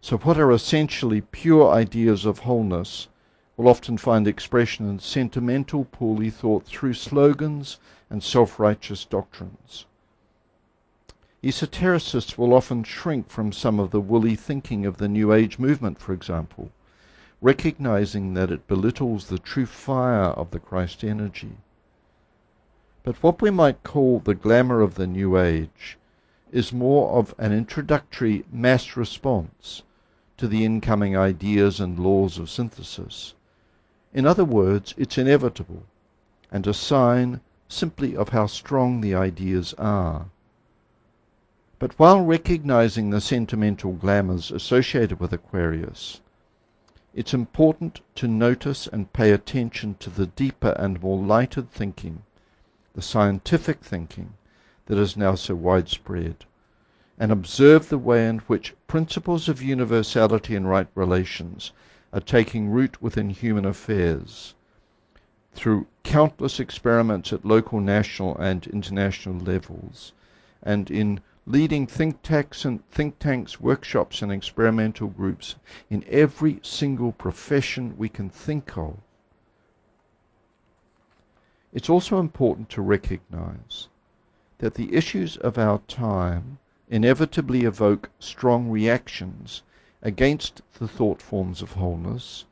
So, 0.01 0.17
what 0.17 0.37
are 0.37 0.51
essentially 0.51 1.21
pure 1.21 1.71
ideas 1.71 2.25
of 2.25 2.39
wholeness 2.39 3.07
will 3.55 3.67
often 3.67 3.97
find 3.97 4.27
expression 4.27 4.89
in 4.89 4.99
sentimental, 4.99 5.85
poorly 5.85 6.29
thought 6.29 6.65
through 6.65 6.95
slogans 6.95 7.77
and 8.09 8.23
self 8.23 8.59
righteous 8.59 9.05
doctrines. 9.05 9.85
Esotericists 11.43 12.37
will 12.37 12.53
often 12.53 12.85
shrink 12.85 13.29
from 13.29 13.51
some 13.51 13.77
of 13.77 13.91
the 13.91 13.99
woolly 13.99 14.33
thinking 14.33 14.85
of 14.85 14.95
the 14.95 15.09
New 15.09 15.33
Age 15.33 15.59
movement, 15.59 15.99
for 15.99 16.13
example, 16.13 16.71
recognizing 17.41 18.33
that 18.33 18.49
it 18.49 18.65
belittles 18.65 19.27
the 19.27 19.37
true 19.37 19.65
fire 19.65 20.29
of 20.29 20.51
the 20.51 20.59
Christ 20.59 21.03
energy. 21.03 21.57
But 23.03 23.21
what 23.21 23.41
we 23.41 23.49
might 23.49 23.83
call 23.83 24.19
the 24.19 24.35
glamour 24.35 24.79
of 24.79 24.95
the 24.95 25.05
New 25.05 25.37
Age 25.37 25.97
is 26.53 26.71
more 26.71 27.11
of 27.17 27.35
an 27.37 27.51
introductory 27.51 28.45
mass 28.49 28.95
response 28.95 29.83
to 30.37 30.47
the 30.47 30.63
incoming 30.63 31.17
ideas 31.17 31.81
and 31.81 31.99
laws 31.99 32.37
of 32.37 32.49
synthesis. 32.49 33.33
In 34.13 34.25
other 34.25 34.45
words, 34.45 34.93
it's 34.97 35.17
inevitable 35.17 35.83
and 36.49 36.65
a 36.65 36.73
sign 36.73 37.41
simply 37.67 38.15
of 38.15 38.29
how 38.29 38.45
strong 38.45 39.01
the 39.01 39.13
ideas 39.13 39.73
are. 39.77 40.27
But 41.83 41.99
while 41.99 42.23
recognizing 42.23 43.09
the 43.09 43.19
sentimental 43.19 43.91
glamours 43.91 44.51
associated 44.51 45.19
with 45.19 45.33
Aquarius, 45.33 46.21
it's 47.13 47.33
important 47.33 47.99
to 48.15 48.25
notice 48.25 48.87
and 48.87 49.11
pay 49.11 49.31
attention 49.31 49.95
to 49.99 50.09
the 50.09 50.27
deeper 50.27 50.77
and 50.79 51.01
more 51.03 51.17
lighted 51.17 51.69
thinking, 51.71 52.23
the 52.93 53.01
scientific 53.01 53.81
thinking 53.81 54.35
that 54.85 54.97
is 54.97 55.17
now 55.17 55.35
so 55.35 55.55
widespread, 55.55 56.45
and 57.19 57.33
observe 57.33 57.89
the 57.89 57.97
way 57.97 58.29
in 58.29 58.39
which 58.47 58.75
principles 58.87 59.49
of 59.49 59.61
universality 59.61 60.55
and 60.55 60.69
right 60.69 60.87
relations 60.95 61.73
are 62.13 62.21
taking 62.21 62.69
root 62.69 63.01
within 63.01 63.29
human 63.29 63.65
affairs. 63.65 64.55
Through 65.53 65.87
countless 66.03 66.61
experiments 66.61 67.33
at 67.33 67.43
local, 67.43 67.81
national, 67.81 68.37
and 68.37 68.65
international 68.67 69.37
levels, 69.37 70.13
and 70.65 70.89
in 70.89 71.19
leading 71.45 71.85
think 71.85 72.21
tanks 72.21 72.63
and 72.63 72.87
think 72.89 73.19
tanks, 73.19 73.59
workshops 73.59 74.21
and 74.21 74.31
experimental 74.31 75.07
groups 75.07 75.55
in 75.89 76.03
every 76.07 76.59
single 76.63 77.11
profession 77.11 77.97
we 77.97 78.07
can 78.07 78.29
think 78.29 78.77
of. 78.77 78.97
It's 81.73 81.89
also 81.89 82.19
important 82.19 82.69
to 82.69 82.81
recognize 82.81 83.89
that 84.59 84.75
the 84.75 84.93
issues 84.93 85.37
of 85.37 85.57
our 85.57 85.79
time 85.87 86.59
inevitably 86.89 87.63
evoke 87.63 88.09
strong 88.19 88.69
reactions 88.69 89.63
against 90.01 90.61
the 90.79 90.87
thought 90.87 91.21
forms 91.21 91.61
of 91.61 91.73
wholeness 91.73 92.45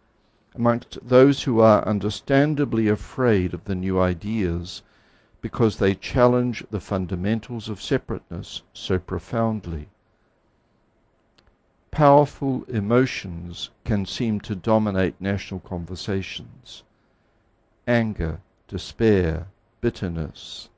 amongst 0.56 0.98
those 1.08 1.44
who 1.44 1.62
are 1.62 1.88
understandably 1.88 2.88
afraid 2.88 3.54
of 3.54 3.64
the 3.66 3.76
new 3.76 4.00
ideas 4.00 4.82
because 5.42 5.78
they 5.78 5.96
challenge 5.96 6.64
the 6.70 6.80
fundamentals 6.80 7.68
of 7.68 7.82
separateness 7.82 8.62
so 8.74 9.00
profoundly. 9.00 9.90
Powerful 11.90 12.64
emotions 12.70 13.70
can 13.84 14.06
seem 14.06 14.40
to 14.42 14.56
dominate 14.56 15.20
national 15.20 15.60
conversations. 15.60 16.84
Anger, 17.86 18.40
despair, 18.68 19.48
bitterness, 19.82 20.70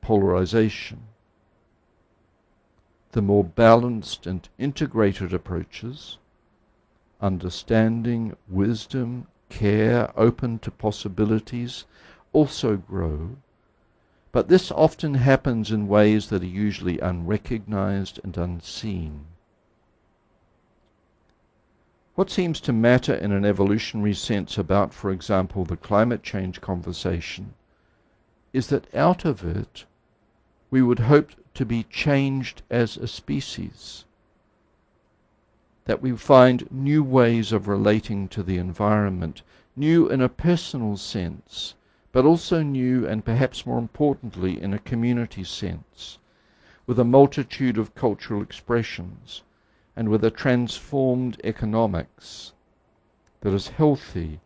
polarization. 0.00 1.02
The 3.12 3.22
more 3.22 3.44
balanced 3.44 4.26
and 4.26 4.48
integrated 4.58 5.32
approaches, 5.32 6.18
understanding, 7.20 8.36
wisdom, 8.48 9.26
care, 9.48 10.10
open 10.16 10.58
to 10.60 10.70
possibilities, 10.70 11.84
also 12.36 12.76
grow. 12.76 13.34
But 14.30 14.48
this 14.48 14.70
often 14.70 15.14
happens 15.14 15.70
in 15.70 15.88
ways 15.88 16.28
that 16.28 16.42
are 16.42 16.54
usually 16.66 16.98
unrecognized 17.00 18.20
and 18.22 18.36
unseen. 18.36 19.24
What 22.14 22.30
seems 22.30 22.60
to 22.60 22.74
matter 22.74 23.14
in 23.14 23.32
an 23.32 23.46
evolutionary 23.46 24.12
sense 24.12 24.58
about, 24.58 24.92
for 24.92 25.10
example, 25.10 25.64
the 25.64 25.78
climate 25.78 26.22
change 26.22 26.60
conversation 26.60 27.54
is 28.52 28.66
that 28.66 28.94
out 28.94 29.24
of 29.24 29.42
it 29.42 29.86
we 30.70 30.82
would 30.82 30.98
hope 30.98 31.30
to 31.54 31.64
be 31.64 31.84
changed 31.84 32.60
as 32.70 32.98
a 32.98 33.08
species. 33.08 34.04
That 35.86 36.02
we 36.02 36.14
find 36.14 36.70
new 36.70 37.02
ways 37.02 37.50
of 37.50 37.66
relating 37.66 38.28
to 38.28 38.42
the 38.42 38.58
environment, 38.58 39.40
new 39.74 40.06
in 40.10 40.20
a 40.20 40.28
personal 40.28 40.98
sense, 40.98 41.75
but 42.16 42.24
also 42.24 42.62
new 42.62 43.06
and 43.06 43.26
perhaps 43.26 43.66
more 43.66 43.78
importantly 43.78 44.58
in 44.62 44.72
a 44.72 44.78
community 44.78 45.44
sense, 45.44 46.16
with 46.86 46.98
a 46.98 47.04
multitude 47.04 47.76
of 47.76 47.94
cultural 47.94 48.40
expressions 48.40 49.42
and 49.94 50.08
with 50.08 50.24
a 50.24 50.30
transformed 50.30 51.38
economics 51.44 52.54
that 53.42 53.52
is 53.52 53.68
healthy, 53.68 54.40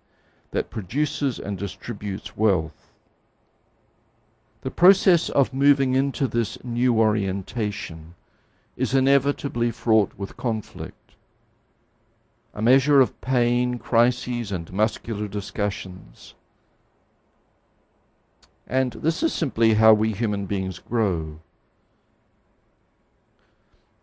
that 0.50 0.68
produces 0.68 1.38
and 1.38 1.58
distributes 1.58 2.36
wealth. 2.36 2.90
The 4.62 4.72
process 4.72 5.28
of 5.28 5.54
moving 5.54 5.94
into 5.94 6.26
this 6.26 6.58
new 6.64 6.98
orientation 6.98 8.16
is 8.76 8.94
inevitably 8.94 9.70
fraught 9.70 10.10
with 10.18 10.36
conflict. 10.36 11.14
A 12.52 12.60
measure 12.60 13.00
of 13.00 13.20
pain, 13.20 13.78
crises, 13.78 14.50
and 14.50 14.72
muscular 14.72 15.28
discussions. 15.28 16.34
And 18.70 18.92
this 18.92 19.24
is 19.24 19.32
simply 19.32 19.74
how 19.74 19.92
we 19.92 20.12
human 20.12 20.46
beings 20.46 20.78
grow. 20.78 21.40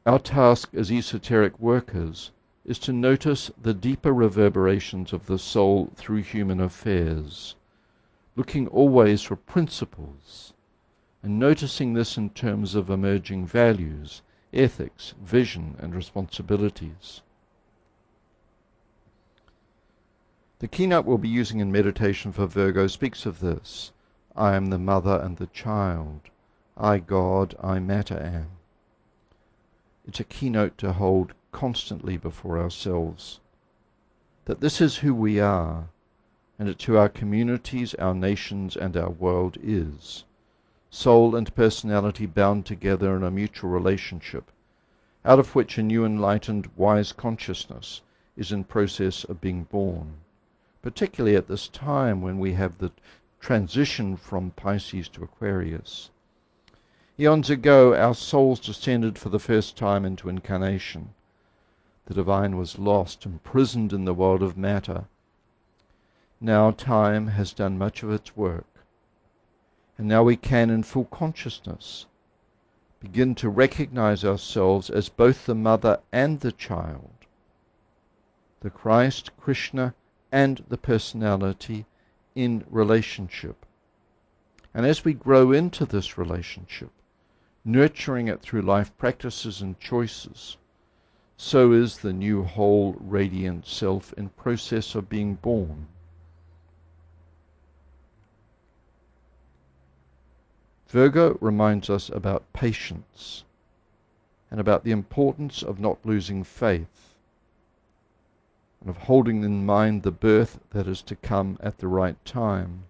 Our 0.05 0.19
task 0.19 0.74
as 0.74 0.91
esoteric 0.91 1.57
workers 1.57 2.31
is 2.65 2.77
to 2.79 2.91
notice 2.91 3.50
the 3.57 3.74
deeper 3.74 4.13
reverberations 4.13 5.13
of 5.13 5.27
the 5.27 5.39
soul 5.39 5.93
through 5.95 6.24
human 6.24 6.59
affairs, 6.59 7.55
looking 8.36 8.67
always 8.67 9.21
for 9.21 9.38
principles, 9.38 10.51
and 11.24 11.39
noticing 11.39 11.93
this 11.93 12.17
in 12.17 12.31
terms 12.31 12.75
of 12.75 12.89
emerging 12.89 13.45
values, 13.45 14.21
ethics, 14.53 15.13
vision, 15.24 15.77
and 15.79 15.95
responsibilities. 15.95 17.21
The 20.59 20.67
keynote 20.67 21.05
we'll 21.05 21.17
be 21.17 21.29
using 21.29 21.62
in 21.62 21.71
meditation 21.71 22.33
for 22.33 22.47
Virgo 22.47 22.88
speaks 22.88 23.25
of 23.25 23.39
this. 23.39 23.93
I 24.38 24.56
am 24.56 24.67
the 24.67 24.77
mother 24.77 25.20
and 25.24 25.38
the 25.38 25.48
child. 25.48 26.29
I, 26.77 27.00
God, 27.00 27.56
I 27.60 27.79
matter 27.79 28.20
am. 28.20 28.50
It's 30.08 30.20
a 30.20 30.24
keynote 30.24 30.77
to 30.77 30.94
hold 30.94 31.34
constantly 31.51 32.17
before 32.17 32.60
ourselves. 32.60 33.39
That 34.46 34.60
this 34.60 34.79
is 34.79 34.98
who 34.98 35.15
we 35.15 35.39
are, 35.39 35.89
and 36.60 36.70
it's 36.70 36.84
who 36.84 36.98
our 36.98 37.10
communities, 37.10 37.96
our 37.96 38.13
nations, 38.13 38.77
and 38.77 38.96
our 38.96 39.10
world 39.10 39.58
is. 39.62 40.24
Soul 40.91 41.36
and 41.36 41.56
personality 41.56 42.28
bound 42.28 42.67
together 42.67 43.15
in 43.15 43.23
a 43.23 43.32
mutual 43.32 43.71
relationship, 43.71 44.52
out 45.26 45.39
of 45.39 45.56
which 45.56 45.80
a 45.80 45.84
new 45.84 46.06
enlightened, 46.06 46.69
wise 46.76 47.12
consciousness 47.12 48.02
is 48.36 48.52
in 48.52 48.65
process 48.65 49.23
of 49.23 49.41
being 49.41 49.63
born, 49.63 50.13
particularly 50.84 51.36
at 51.36 51.47
this 51.47 51.67
time 51.67 52.21
when 52.21 52.38
we 52.38 52.54
have 52.54 52.78
the 52.78 52.91
transition 53.39 54.15
from 54.17 54.52
Pisces 54.52 55.08
to 55.10 55.23
Aquarius. 55.23 56.10
Eons 57.19 57.50
ago, 57.50 57.95
our 57.95 58.13
souls 58.13 58.60
descended 58.60 59.17
for 59.17 59.30
the 59.30 59.39
first 59.39 59.76
time 59.76 60.06
into 60.06 60.30
incarnation. 60.30 61.13
The 62.06 62.13
divine 62.13 62.58
was 62.58 62.78
lost, 62.78 63.26
imprisoned 63.26 63.91
in 63.91 64.06
the 64.06 64.13
world 64.13 64.43
of 64.43 64.58
matter. 64.58 65.06
Now 66.39 66.71
time 66.71 67.28
has 67.28 67.54
done 67.54 67.78
much 67.78 68.04
of 68.04 68.12
its 68.12 68.38
work. 68.38 68.67
And 69.97 70.08
now 70.08 70.23
we 70.23 70.36
can, 70.36 70.69
in 70.69 70.84
full 70.84 71.06
consciousness, 71.06 72.06
begin 73.00 73.34
to 73.36 73.50
recognize 73.50 74.23
ourselves 74.23 74.89
as 74.89 75.10
both 75.10 75.45
the 75.45 75.56
mother 75.56 76.00
and 76.12 76.39
the 76.39 76.52
child, 76.52 77.12
the 78.62 78.69
Christ, 78.69 79.32
Krishna, 79.38 79.95
and 80.32 80.63
the 80.69 80.78
personality 80.78 81.86
in 82.38 82.63
relationship. 82.69 83.65
And 84.71 84.86
as 84.86 85.04
we 85.04 85.15
grow 85.15 85.52
into 85.52 85.86
this 85.88 86.19
relationship, 86.19 86.91
nurturing 87.65 88.28
it 88.28 88.41
through 88.41 88.62
life 88.62 88.95
practices 89.00 89.60
and 89.60 89.80
choices, 89.80 90.56
so 91.36 91.71
is 91.71 91.97
the 91.97 92.13
new 92.13 92.43
whole 92.43 92.95
radiant 93.00 93.65
self 93.65 94.13
in 94.13 94.30
process 94.30 94.93
of 94.93 95.10
being 95.10 95.34
born. 95.34 95.88
Virgo 100.89 101.39
reminds 101.41 101.89
us 101.89 102.08
about 102.10 102.54
patience 102.54 103.45
and 104.52 104.60
about 104.60 104.84
the 104.84 104.91
importance 104.91 105.63
of 105.63 105.80
not 105.80 105.97
losing 106.06 106.43
faith 106.43 107.07
and 108.88 108.95
of 108.95 109.04
holding 109.04 109.43
in 109.43 109.65
mind 109.65 110.02
the 110.02 110.12
birth 110.12 110.62
that 110.69 110.88
is 110.88 111.02
to 111.02 111.13
come 111.13 111.58
at 111.60 111.80
the 111.80 111.88
right 111.89 112.23
time. 112.23 112.86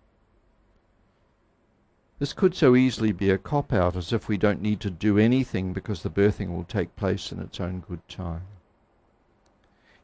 This 2.20 2.34
could 2.34 2.54
so 2.54 2.76
easily 2.76 3.12
be 3.12 3.32
a 3.32 3.40
cop 3.40 3.74
out, 3.74 3.96
as 3.96 4.14
if 4.14 4.28
we 4.28 4.38
don't 4.38 4.62
need 4.62 4.80
to 4.82 4.92
do 4.92 5.18
anything 5.18 5.74
because 5.74 6.04
the 6.04 6.12
birthing 6.12 6.56
will 6.56 6.66
take 6.66 6.96
place 6.96 7.32
in 7.32 7.40
its 7.40 7.60
own 7.60 7.80
good 7.80 8.08
time. 8.08 8.44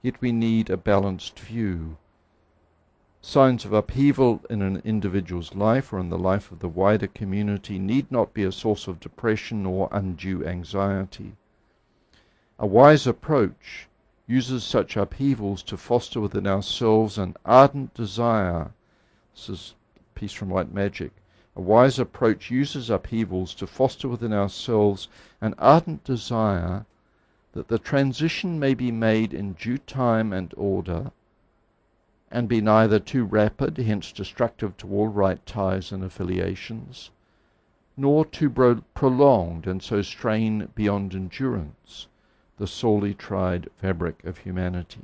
Yet 0.01 0.19
we 0.19 0.31
need 0.31 0.71
a 0.71 0.77
balanced 0.77 1.39
view. 1.39 1.97
Signs 3.21 3.63
of 3.63 3.71
upheaval 3.71 4.41
in 4.49 4.63
an 4.63 4.81
individual's 4.83 5.53
life 5.53 5.93
or 5.93 5.99
in 5.99 6.09
the 6.09 6.17
life 6.17 6.51
of 6.51 6.57
the 6.57 6.67
wider 6.67 7.05
community 7.05 7.77
need 7.77 8.11
not 8.11 8.33
be 8.33 8.43
a 8.43 8.51
source 8.51 8.87
of 8.87 8.99
depression 8.99 9.63
or 9.67 9.89
undue 9.91 10.43
anxiety. 10.43 11.33
A 12.57 12.65
wise 12.65 13.05
approach 13.05 13.87
uses 14.27 14.63
such 14.63 14.95
upheavals 14.95 15.63
to 15.63 15.77
foster 15.77 16.19
within 16.19 16.47
ourselves 16.47 17.17
an 17.17 17.35
ardent 17.45 17.93
desire. 17.93 18.71
This 19.33 19.49
is 19.49 19.75
a 19.97 20.19
piece 20.19 20.33
from 20.33 20.49
White 20.49 20.73
Magic 20.73 21.11
a 21.55 21.61
wise 21.61 21.99
approach 21.99 22.49
uses 22.49 22.89
upheavals 22.89 23.53
to 23.53 23.67
foster 23.67 24.07
within 24.09 24.33
ourselves 24.33 25.07
an 25.39 25.53
ardent 25.59 26.03
desire 26.03 26.85
that 27.51 27.67
the 27.67 27.77
transition 27.77 28.59
may 28.59 28.73
be 28.73 28.91
made 28.91 29.35
in 29.35 29.53
due 29.53 29.77
time 29.77 30.33
and 30.33 30.51
order, 30.57 31.11
and 32.31 32.49
be 32.49 32.59
neither 32.59 32.97
too 32.97 33.23
rapid, 33.23 33.77
hence 33.77 34.11
destructive 34.11 34.75
to 34.77 34.89
all 34.89 35.07
right 35.07 35.45
ties 35.45 35.91
and 35.91 36.03
affiliations, 36.03 37.11
nor 37.95 38.25
too 38.25 38.49
prolonged 38.95 39.67
and 39.67 39.83
so 39.83 40.01
strain 40.01 40.69
beyond 40.73 41.13
endurance 41.13 42.07
the 42.63 42.67
sorely 42.67 43.13
tried 43.13 43.69
fabric 43.75 44.23
of 44.23 44.37
humanity. 44.37 45.01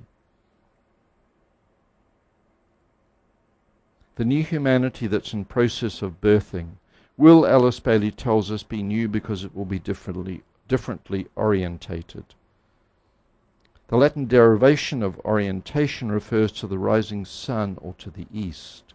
The 4.16 4.24
new 4.24 4.44
humanity 4.44 5.08
that's 5.08 5.34
in 5.34 5.44
process 5.44 6.02
of 6.02 6.22
birthing 6.22 6.78
will, 7.18 7.46
Alice 7.46 7.82
Bailey 7.82 8.12
tells 8.12 8.50
us, 8.50 8.64
be 8.64 8.82
new 8.82 9.10
because 9.10 9.44
it 9.44 9.54
will 9.54 9.66
be 9.66 9.78
differently, 9.78 10.42
differently 10.70 11.28
orientated. 11.36 12.24
The 13.90 13.98
Latin 13.98 14.26
derivation 14.26 15.04
of 15.04 15.20
orientation 15.26 16.14
refers 16.14 16.54
to 16.54 16.68
the 16.68 16.80
rising 16.80 17.26
sun 17.26 17.78
or 17.82 17.94
to 17.96 18.10
the 18.10 18.28
east. 18.34 18.94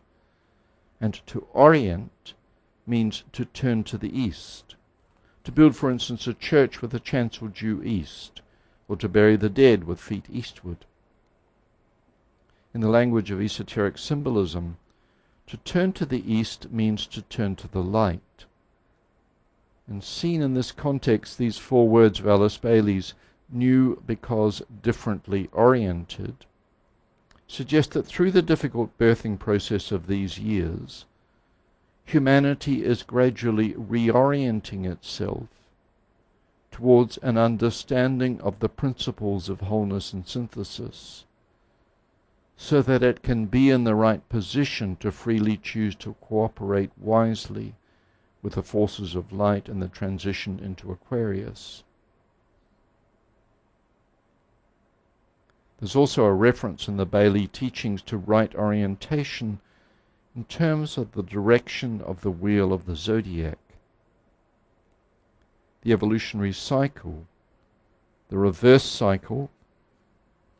And 1.02 1.20
to 1.26 1.46
orient 1.52 2.32
means 2.86 3.24
to 3.32 3.44
turn 3.44 3.84
to 3.84 3.98
the 3.98 4.18
east. 4.18 4.74
To 5.44 5.52
build, 5.52 5.76
for 5.76 5.90
instance, 5.90 6.26
a 6.26 6.32
church 6.32 6.80
with 6.80 6.94
a 6.94 6.98
chancel 6.98 7.48
due 7.48 7.82
east, 7.82 8.40
or 8.88 8.96
to 8.96 9.08
bury 9.08 9.36
the 9.36 9.48
dead 9.48 9.84
with 9.84 10.00
feet 10.00 10.26
eastward. 10.30 10.78
In 12.74 12.80
the 12.80 12.88
language 12.88 13.30
of 13.30 13.40
esoteric 13.40 13.98
symbolism, 13.98 14.76
to 15.46 15.56
turn 15.58 15.92
to 15.92 16.06
the 16.06 16.32
east 16.32 16.70
means 16.72 17.06
to 17.08 17.22
turn 17.22 17.56
to 17.56 17.68
the 17.68 17.82
light. 17.82 18.46
And 19.86 20.02
seen 20.02 20.42
in 20.42 20.54
this 20.54 20.72
context, 20.72 21.38
these 21.38 21.58
four 21.58 21.88
words 21.88 22.18
of 22.18 22.26
Alice 22.26 22.56
Bailey's, 22.56 23.14
new 23.50 24.02
because 24.06 24.62
differently 24.82 25.48
oriented, 25.52 26.46
suggest 27.46 27.92
that 27.92 28.06
through 28.06 28.30
the 28.30 28.42
difficult 28.42 28.96
birthing 28.98 29.38
process 29.38 29.92
of 29.92 30.06
these 30.06 30.38
years, 30.38 31.04
humanity 32.04 32.84
is 32.84 33.02
gradually 33.02 33.74
reorienting 33.74 34.90
itself 34.90 35.48
towards 36.74 37.18
an 37.18 37.38
understanding 37.38 38.40
of 38.40 38.58
the 38.58 38.68
principles 38.68 39.48
of 39.48 39.60
wholeness 39.60 40.12
and 40.12 40.26
synthesis 40.26 41.24
so 42.56 42.82
that 42.82 43.00
it 43.00 43.22
can 43.22 43.46
be 43.46 43.70
in 43.70 43.84
the 43.84 43.94
right 43.94 44.28
position 44.28 44.96
to 44.96 45.12
freely 45.12 45.56
choose 45.56 45.94
to 45.94 46.14
cooperate 46.14 46.90
wisely 46.98 47.76
with 48.42 48.54
the 48.54 48.62
forces 48.62 49.14
of 49.14 49.32
light 49.32 49.68
and 49.68 49.80
the 49.80 49.86
transition 49.86 50.58
into 50.58 50.90
Aquarius. 50.90 51.84
There's 55.78 55.94
also 55.94 56.24
a 56.24 56.32
reference 56.32 56.88
in 56.88 56.96
the 56.96 57.06
Bailey 57.06 57.46
teachings 57.46 58.02
to 58.02 58.16
right 58.16 58.52
orientation 58.56 59.60
in 60.34 60.42
terms 60.46 60.98
of 60.98 61.12
the 61.12 61.22
direction 61.22 62.00
of 62.00 62.22
the 62.22 62.32
wheel 62.32 62.72
of 62.72 62.86
the 62.86 62.96
zodiac. 62.96 63.58
The 65.84 65.92
evolutionary 65.92 66.54
cycle, 66.54 67.26
the 68.30 68.38
reverse 68.38 68.84
cycle, 68.84 69.50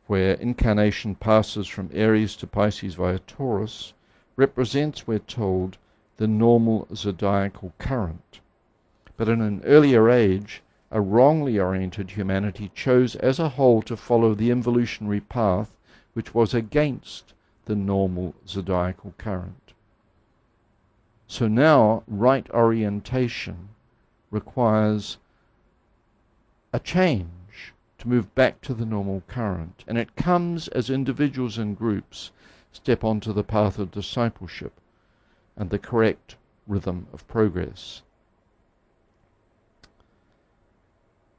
where 0.05 0.35
incarnation 0.35 1.15
passes 1.15 1.67
from 1.67 1.89
Aries 1.91 2.35
to 2.35 2.45
Pisces 2.45 2.93
via 2.93 3.17
Taurus, 3.17 3.93
represents, 4.35 5.07
we're 5.07 5.17
told, 5.17 5.79
the 6.17 6.27
normal 6.27 6.87
zodiacal 6.93 7.73
current. 7.79 8.39
But 9.17 9.27
in 9.27 9.41
an 9.41 9.63
earlier 9.65 10.11
age, 10.11 10.61
a 10.91 11.01
wrongly 11.01 11.59
oriented 11.59 12.11
humanity 12.11 12.69
chose 12.75 13.15
as 13.15 13.39
a 13.39 13.49
whole 13.49 13.81
to 13.81 13.97
follow 13.97 14.35
the 14.35 14.51
evolutionary 14.51 15.21
path 15.21 15.75
which 16.13 16.35
was 16.35 16.53
against 16.53 17.33
the 17.65 17.75
normal 17.75 18.35
zodiacal 18.47 19.15
current. 19.17 19.73
So 21.27 21.47
now, 21.47 22.03
right 22.07 22.47
orientation 22.51 23.69
requires 24.35 25.17
a 26.73 26.79
change 26.79 27.73
to 27.97 28.07
move 28.09 28.35
back 28.35 28.59
to 28.61 28.73
the 28.73 28.85
normal 28.85 29.23
current. 29.27 29.85
And 29.87 29.97
it 29.97 30.17
comes 30.17 30.67
as 30.67 30.89
individuals 30.89 31.57
and 31.57 31.77
groups 31.77 32.31
step 32.73 33.03
onto 33.03 33.31
the 33.31 33.45
path 33.45 33.79
of 33.79 33.91
discipleship 33.91 34.73
and 35.55 35.69
the 35.69 35.79
correct 35.79 36.35
rhythm 36.67 37.07
of 37.13 37.25
progress. 37.29 38.01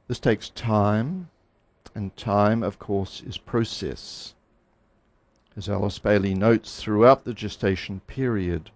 This 0.07 0.19
takes 0.19 0.49
time, 0.49 1.29
and 1.93 2.15
time, 2.17 2.63
of 2.63 2.79
course, 2.79 3.21
is 3.21 3.37
process. 3.37 4.33
As 5.55 5.69
Alice 5.69 5.99
Bailey 5.99 6.33
notes, 6.33 6.81
throughout 6.81 7.25
the 7.25 7.33
gestation 7.33 7.99
period, 8.07 8.71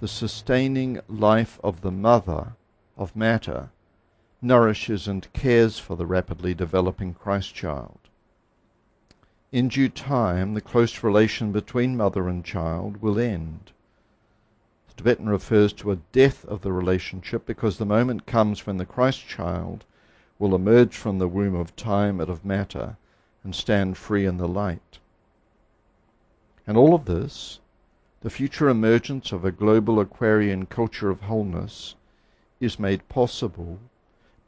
the 0.00 0.08
sustaining 0.08 1.00
life 1.08 1.58
of 1.62 1.80
the 1.80 1.92
mother, 1.92 2.54
of 3.00 3.16
matter, 3.16 3.70
nourishes 4.42 5.08
and 5.08 5.32
cares 5.32 5.78
for 5.78 5.96
the 5.96 6.04
rapidly 6.04 6.52
developing 6.52 7.14
Christ 7.14 7.54
child. 7.54 7.98
In 9.50 9.68
due 9.68 9.88
time, 9.88 10.52
the 10.52 10.60
close 10.60 11.02
relation 11.02 11.50
between 11.50 11.96
mother 11.96 12.28
and 12.28 12.44
child 12.44 12.98
will 12.98 13.18
end. 13.18 13.72
The 14.88 14.94
Tibetan 14.96 15.30
refers 15.30 15.72
to 15.72 15.90
a 15.90 15.96
death 16.12 16.44
of 16.44 16.60
the 16.60 16.72
relationship 16.72 17.46
because 17.46 17.78
the 17.78 17.86
moment 17.86 18.26
comes 18.26 18.66
when 18.66 18.76
the 18.76 18.84
Christ 18.84 19.26
child 19.26 19.86
will 20.38 20.54
emerge 20.54 20.94
from 20.94 21.18
the 21.18 21.28
womb 21.28 21.54
of 21.54 21.74
time 21.76 22.20
and 22.20 22.28
of 22.28 22.44
matter 22.44 22.98
and 23.42 23.54
stand 23.54 23.96
free 23.96 24.26
in 24.26 24.36
the 24.36 24.46
light. 24.46 24.98
And 26.66 26.76
all 26.76 26.94
of 26.94 27.06
this, 27.06 27.60
the 28.20 28.30
future 28.30 28.68
emergence 28.68 29.32
of 29.32 29.44
a 29.44 29.50
global 29.50 29.98
Aquarian 29.98 30.66
culture 30.66 31.08
of 31.08 31.22
wholeness, 31.22 31.94
is 32.60 32.78
made 32.78 33.08
possible 33.08 33.78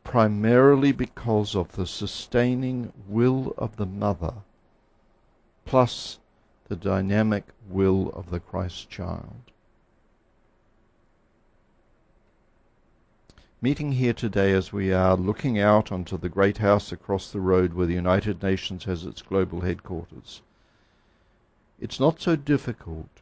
primarily 0.05 0.93
because 0.93 1.57
of 1.57 1.73
the 1.73 1.87
sustaining 1.87 2.93
will 3.09 3.55
of 3.57 3.77
the 3.77 3.87
mother 3.87 4.35
plus 5.65 6.19
the 6.69 6.77
dynamic 6.77 7.45
will 7.69 8.11
of 8.11 8.31
the 8.31 8.41
Christ 8.41 8.91
child. 8.91 9.43
Meeting 13.61 13.93
here 13.93 14.13
today 14.13 14.53
as 14.53 14.73
we 14.73 14.93
are 14.93 15.17
looking 15.17 15.59
out 15.59 15.93
onto 15.93 16.19
the 16.19 16.29
great 16.29 16.59
house 16.59 16.91
across 16.91 17.31
the 17.31 17.41
road 17.41 17.75
where 17.75 17.87
the 17.87 17.95
United 17.95 18.43
Nations 18.43 18.85
has 18.85 19.05
its 19.05 19.23
global 19.23 19.61
headquarters, 19.61 20.43
it's 21.81 22.01
not 22.01 22.21
so 22.21 22.35
difficult 22.35 23.22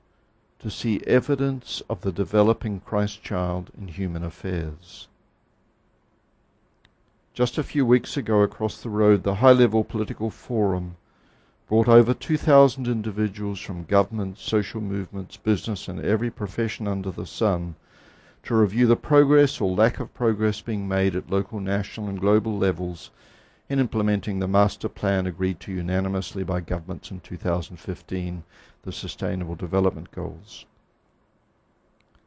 to 0.60 0.70
see 0.70 1.02
evidence 1.06 1.82
of 1.88 2.02
the 2.02 2.12
developing 2.12 2.80
Christ 2.80 3.22
child 3.22 3.70
in 3.76 3.88
human 3.88 4.22
affairs. 4.22 5.08
Just 7.32 7.56
a 7.56 7.62
few 7.62 7.86
weeks 7.86 8.16
ago, 8.16 8.42
across 8.42 8.82
the 8.82 8.90
road, 8.90 9.22
the 9.22 9.36
High 9.36 9.52
Level 9.52 9.84
Political 9.84 10.30
Forum 10.30 10.96
brought 11.68 11.88
over 11.88 12.12
2,000 12.12 12.86
individuals 12.86 13.60
from 13.60 13.84
government, 13.84 14.38
social 14.38 14.80
movements, 14.80 15.36
business, 15.36 15.88
and 15.88 16.04
every 16.04 16.30
profession 16.30 16.88
under 16.88 17.10
the 17.10 17.24
sun 17.24 17.76
to 18.42 18.54
review 18.54 18.86
the 18.86 18.96
progress 18.96 19.60
or 19.60 19.74
lack 19.74 20.00
of 20.00 20.12
progress 20.12 20.60
being 20.60 20.88
made 20.88 21.14
at 21.14 21.30
local, 21.30 21.60
national, 21.60 22.08
and 22.08 22.20
global 22.20 22.58
levels 22.58 23.10
in 23.68 23.78
implementing 23.78 24.40
the 24.40 24.48
master 24.48 24.88
plan 24.88 25.26
agreed 25.26 25.60
to 25.60 25.72
unanimously 25.72 26.42
by 26.42 26.60
governments 26.60 27.10
in 27.12 27.20
2015, 27.20 28.42
the 28.82 28.92
Sustainable 28.92 29.54
Development 29.54 30.10
Goals. 30.10 30.64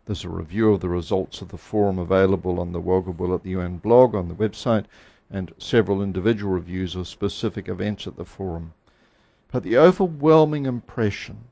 There's 0.06 0.24
a 0.24 0.30
review 0.30 0.74
of 0.74 0.82
the 0.82 0.90
results 0.90 1.42
of 1.42 1.50
the 1.50 1.58
forum 1.58 1.98
available 1.98 2.60
on 2.60 2.74
the 2.74 2.82
Wagga 2.82 3.34
at 3.34 3.44
the 3.44 3.52
UN 3.52 3.78
blog 3.78 4.14
on 4.14 4.28
the 4.28 4.36
website 4.36 4.86
and 5.32 5.54
several 5.58 6.02
individual 6.02 6.54
reviews 6.54 6.96
of 6.96 7.08
specific 7.08 7.68
events 7.68 8.06
at 8.06 8.18
the 8.18 8.26
forum. 8.26 8.74
But 9.52 9.64
the 9.64 9.78
overwhelming 9.78 10.66
impression 10.66 11.46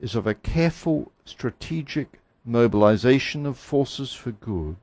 is 0.00 0.14
of 0.14 0.26
a 0.26 0.34
careful 0.34 1.12
strategic 1.24 2.20
mobilization 2.44 3.46
of 3.46 3.58
forces 3.58 4.12
for 4.12 4.32
good 4.32 4.76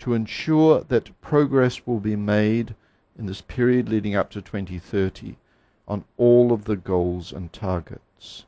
to 0.00 0.14
ensure 0.14 0.80
that 0.88 1.20
progress 1.20 1.86
will 1.86 2.00
be 2.00 2.16
made 2.16 2.74
in 3.18 3.26
this 3.26 3.40
period 3.42 3.88
leading 3.88 4.14
up 4.14 4.30
to 4.30 4.40
2030 4.40 5.36
on 5.90 6.04
all 6.16 6.52
of 6.52 6.66
the 6.66 6.76
goals 6.76 7.32
and 7.32 7.52
targets. 7.52 8.44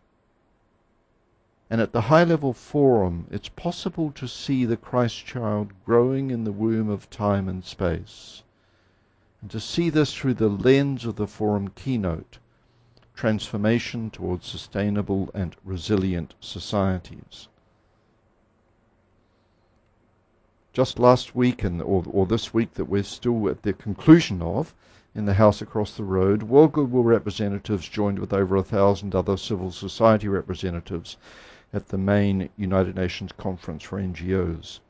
And 1.69 1.81
at 1.81 1.91
the 1.91 2.03
high 2.03 2.23
level 2.23 2.53
forum, 2.53 3.27
it's 3.33 3.49
possible 3.49 4.13
to 4.13 4.29
see 4.29 4.65
the 4.65 4.77
Christ 4.77 5.27
child 5.27 5.73
growing 5.85 6.31
in 6.31 6.45
the 6.45 6.53
womb 6.53 6.89
of 6.89 7.11
time 7.11 7.49
and 7.49 7.65
space. 7.65 8.45
And 9.41 9.51
to 9.51 9.59
see 9.59 9.91
this 9.91 10.15
through 10.15 10.35
the 10.35 10.49
lens 10.49 11.05
of 11.05 11.17
the 11.17 11.27
forum 11.27 11.73
keynote 11.75 12.39
transformation 13.17 14.11
towards 14.11 14.47
sustainable 14.47 15.29
and 15.35 15.57
resilient 15.65 16.35
societies. 16.41 17.49
Just 20.73 20.99
last 20.99 21.35
week, 21.35 21.65
and, 21.65 21.83
or, 21.83 22.05
or 22.09 22.25
this 22.25 22.55
week 22.55 22.75
that 22.75 22.87
we're 22.87 23.03
still 23.03 23.49
at 23.49 23.63
the 23.63 23.73
conclusion 23.73 24.41
of, 24.41 24.75
in 25.15 25.27
the 25.27 25.35
house 25.35 25.61
across 25.61 25.95
the 25.97 26.05
road, 26.05 26.43
World 26.43 26.73
Goodwill 26.73 27.05
representatives 27.05 27.89
joined 27.89 28.19
with 28.19 28.33
over 28.33 28.57
a 28.57 28.63
thousand 28.63 29.15
other 29.15 29.37
civil 29.37 29.71
society 29.71 30.27
representatives 30.27 31.17
at 31.73 31.89
the 31.89 31.99
main 31.99 32.49
United 32.57 32.97
Nations 32.97 33.31
conference 33.37 33.83
for 33.83 34.01
NGOs. 34.01 34.81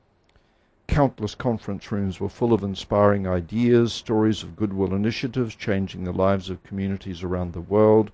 Countless 0.87 1.35
conference 1.35 1.91
rooms 1.91 2.21
were 2.21 2.29
full 2.29 2.53
of 2.53 2.63
inspiring 2.63 3.27
ideas, 3.27 3.93
stories 3.93 4.43
of 4.43 4.57
goodwill 4.57 4.95
initiatives 4.95 5.55
changing 5.55 6.05
the 6.05 6.13
lives 6.13 6.51
of 6.51 6.63
communities 6.63 7.23
around 7.23 7.53
the 7.53 7.61
world 7.61 8.11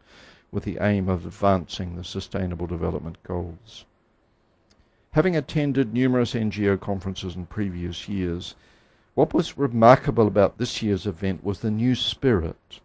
with 0.51 0.65
the 0.65 0.79
aim 0.81 1.09
of 1.09 1.27
advancing 1.27 1.97
the 1.97 2.05
Sustainable 2.05 2.67
Development 2.67 3.17
Goals. 3.23 3.85
Having 5.13 5.37
attended 5.37 5.93
numerous 5.93 6.35
NGO 6.35 6.79
conferences 6.81 7.37
in 7.37 7.47
previous 7.47 8.09
years, 8.09 8.55
what 9.19 9.35
was 9.35 9.59
remarkable 9.59 10.29
about 10.29 10.59
this 10.59 10.81
year's 10.81 11.05
event 11.05 11.43
was 11.43 11.59
the 11.59 11.73
new 11.73 11.93
spirit, 11.93 12.79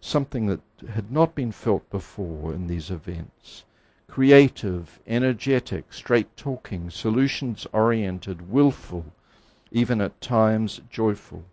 something 0.00 0.46
that 0.46 0.62
had 0.94 1.12
not 1.12 1.34
been 1.34 1.52
felt 1.52 1.90
before 1.90 2.54
in 2.54 2.68
these 2.68 2.90
events 2.90 3.64
creative, 4.08 4.98
energetic, 5.06 5.92
straight 5.92 6.34
talking, 6.38 6.88
solutions 6.88 7.66
oriented, 7.74 8.50
willful, 8.50 9.04
even 9.70 10.00
at 10.00 10.18
times 10.22 10.80
joyful. 10.88 11.44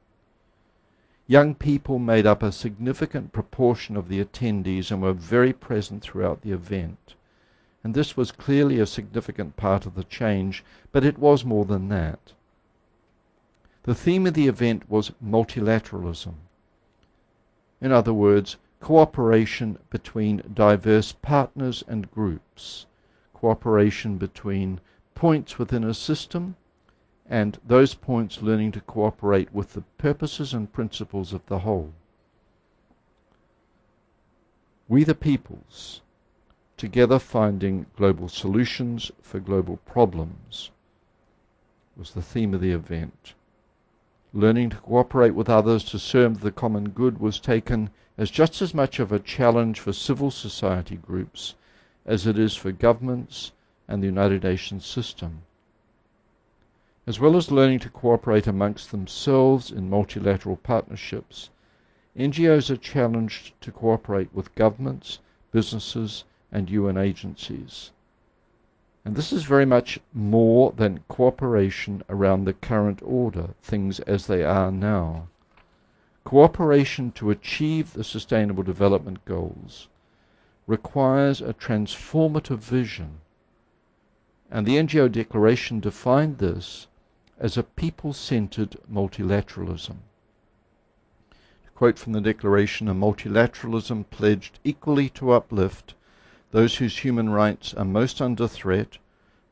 Young 1.28 1.54
people 1.54 2.00
made 2.00 2.26
up 2.26 2.42
a 2.42 2.54
significant 2.54 3.34
proportion 3.34 3.98
of 3.98 4.08
the 4.08 4.24
attendees 4.24 4.92
and 4.92 5.02
were 5.02 5.12
very 5.12 5.52
present 5.52 6.02
throughout 6.02 6.42
the 6.42 6.54
event. 6.54 7.16
And 7.84 7.94
this 7.94 8.16
was 8.16 8.32
clearly 8.32 8.80
a 8.80 8.86
significant 8.86 9.58
part 9.58 9.86
of 9.86 9.96
the 9.96 10.06
change, 10.06 10.64
but 10.94 11.04
it 11.04 11.18
was 11.18 11.44
more 11.44 11.66
than 11.66 11.90
that. 11.90 12.32
The 13.84 13.96
theme 13.96 14.26
of 14.28 14.34
the 14.34 14.48
event 14.48 14.90
was 14.90 15.12
multilateralism. 15.22 16.36
In 17.82 17.92
other 17.92 18.14
words, 18.14 18.56
cooperation 18.80 19.78
between 19.90 20.42
diverse 20.54 21.12
partners 21.12 21.84
and 21.86 22.10
groups, 22.10 22.86
cooperation 23.34 24.18
between 24.18 24.80
points 25.16 25.60
within 25.60 25.84
a 25.84 25.94
system, 25.94 26.56
and 27.30 27.60
those 27.66 27.94
points 27.94 28.42
learning 28.42 28.72
to 28.74 28.82
cooperate 28.82 29.54
with 29.54 29.74
the 29.74 29.82
purposes 29.98 30.54
and 30.54 30.72
principles 30.72 31.34
of 31.34 31.46
the 31.48 31.60
whole. 31.60 31.92
We 34.88 35.04
the 35.04 35.16
peoples, 35.16 36.02
together 36.78 37.20
finding 37.20 37.86
global 37.98 38.30
solutions 38.30 39.12
for 39.22 39.40
global 39.42 39.78
problems, 39.78 40.72
was 41.98 42.12
the 42.12 42.22
theme 42.22 42.54
of 42.54 42.62
the 42.62 42.72
event. 42.72 43.34
Learning 44.36 44.72
to 44.72 44.78
cooperate 44.78 45.36
with 45.36 45.48
others 45.48 45.84
to 45.84 46.00
serve 46.00 46.40
the 46.40 46.52
common 46.52 46.90
good 46.90 47.20
was 47.20 47.40
taken 47.40 47.92
as 48.18 48.32
just 48.32 48.64
as 48.64 48.74
much 48.74 49.00
of 49.00 49.12
a 49.12 49.20
challenge 49.20 49.80
for 49.80 49.94
civil 49.94 50.32
society 50.32 50.96
groups 50.96 51.54
as 52.04 52.26
it 52.26 52.38
is 52.38 52.56
for 52.56 52.72
governments 52.72 53.52
and 53.88 54.02
the 54.02 54.08
United 54.08 54.44
Nations 54.44 54.88
system. 54.88 55.44
As 57.06 57.20
well 57.20 57.36
as 57.36 57.52
learning 57.52 57.80
to 57.80 57.90
cooperate 57.90 58.48
amongst 58.48 58.90
themselves 58.90 59.72
in 59.72 59.90
multilateral 59.90 60.56
partnerships, 60.56 61.52
NGOs 62.18 62.72
are 62.72 62.78
challenged 62.78 63.54
to 63.62 63.72
cooperate 63.72 64.34
with 64.34 64.56
governments, 64.56 65.20
businesses, 65.52 66.24
and 66.52 66.70
UN 66.72 66.98
agencies. 66.98 67.92
And 69.06 69.16
this 69.18 69.34
is 69.34 69.44
very 69.44 69.66
much 69.66 70.00
more 70.14 70.72
than 70.72 71.04
cooperation 71.10 72.04
around 72.10 72.46
the 72.46 72.54
current 72.54 73.02
order, 73.04 73.50
things 73.62 74.00
as 74.02 74.28
they 74.28 74.44
are 74.44 74.72
now. 74.72 75.28
Cooperation 76.24 77.12
to 77.14 77.30
achieve 77.30 77.94
the 77.94 78.04
Sustainable 78.04 78.64
Development 78.64 79.24
Goals 79.26 79.90
requires 80.68 81.42
a 81.42 81.54
transformative 81.54 82.60
vision. 82.60 83.20
And 84.50 84.66
the 84.66 84.78
NGO 84.78 85.12
Declaration 85.12 85.82
defined 85.82 86.38
this 86.38 86.88
as 87.38 87.58
a 87.58 87.64
people 87.64 88.14
centered 88.14 88.78
multilateralism. 88.90 89.98
To 91.66 91.72
quote 91.76 92.00
from 92.00 92.14
the 92.14 92.22
Declaration, 92.22 92.88
a 92.88 92.94
multilateralism 92.96 94.06
pledged 94.10 94.60
equally 94.64 95.10
to 95.10 95.32
uplift 95.32 95.94
those 96.54 96.78
whose 96.78 97.00
human 97.00 97.32
rights 97.32 97.74
are 97.74 97.84
most 97.84 98.22
under 98.22 98.48
threat 98.48 99.00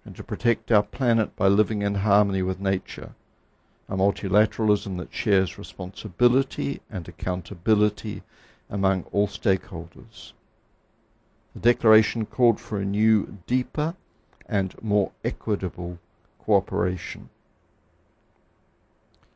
and 0.06 0.16
to 0.16 0.24
protect 0.24 0.72
our 0.72 0.84
planet 0.84 1.36
by 1.36 1.48
living 1.48 1.82
in 1.82 1.96
harmony 1.96 2.44
with 2.44 2.60
nature. 2.60 3.16
A 3.90 3.98
multilateralism 3.98 5.00
that 5.00 5.12
shares 5.12 5.58
responsibility 5.58 6.80
and 6.92 7.10
accountability 7.10 8.22
among 8.70 9.04
all 9.12 9.28
stakeholders. 9.28 10.34
The 11.56 11.62
Declaration 11.62 12.28
called 12.28 12.60
for 12.60 12.78
a 12.78 12.86
new, 12.86 13.40
deeper, 13.48 13.96
and 14.48 14.76
more 14.84 15.12
equitable 15.26 15.98
cooperation. 16.38 17.30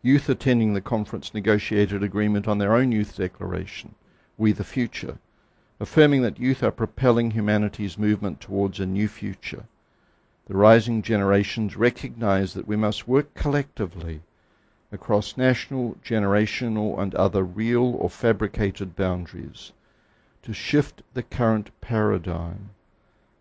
Youth 0.03 0.29
attending 0.29 0.75
the 0.75 0.81
conference 0.81 1.33
negotiated 1.33 2.03
agreement 2.03 2.47
on 2.47 2.59
their 2.59 2.75
own 2.75 2.91
youth 2.91 3.17
declaration, 3.17 3.95
We 4.37 4.51
the 4.51 4.63
Future, 4.63 5.17
affirming 5.79 6.21
that 6.21 6.39
youth 6.39 6.63
are 6.63 6.71
propelling 6.71 7.31
humanity's 7.31 7.97
movement 7.97 8.39
towards 8.39 8.79
a 8.79 8.85
new 8.85 9.07
future. 9.07 9.65
The 10.45 10.55
rising 10.55 11.01
generations 11.01 11.75
recognize 11.75 12.53
that 12.53 12.67
we 12.67 12.75
must 12.75 13.07
work 13.07 13.33
collectively 13.33 14.21
across 14.91 15.35
national, 15.35 15.97
generational, 16.05 16.99
and 16.99 17.13
other 17.15 17.43
real 17.43 17.95
or 17.95 18.09
fabricated 18.09 18.95
boundaries 18.95 19.73
to 20.43 20.53
shift 20.53 21.01
the 21.13 21.23
current 21.23 21.71
paradigm 21.81 22.69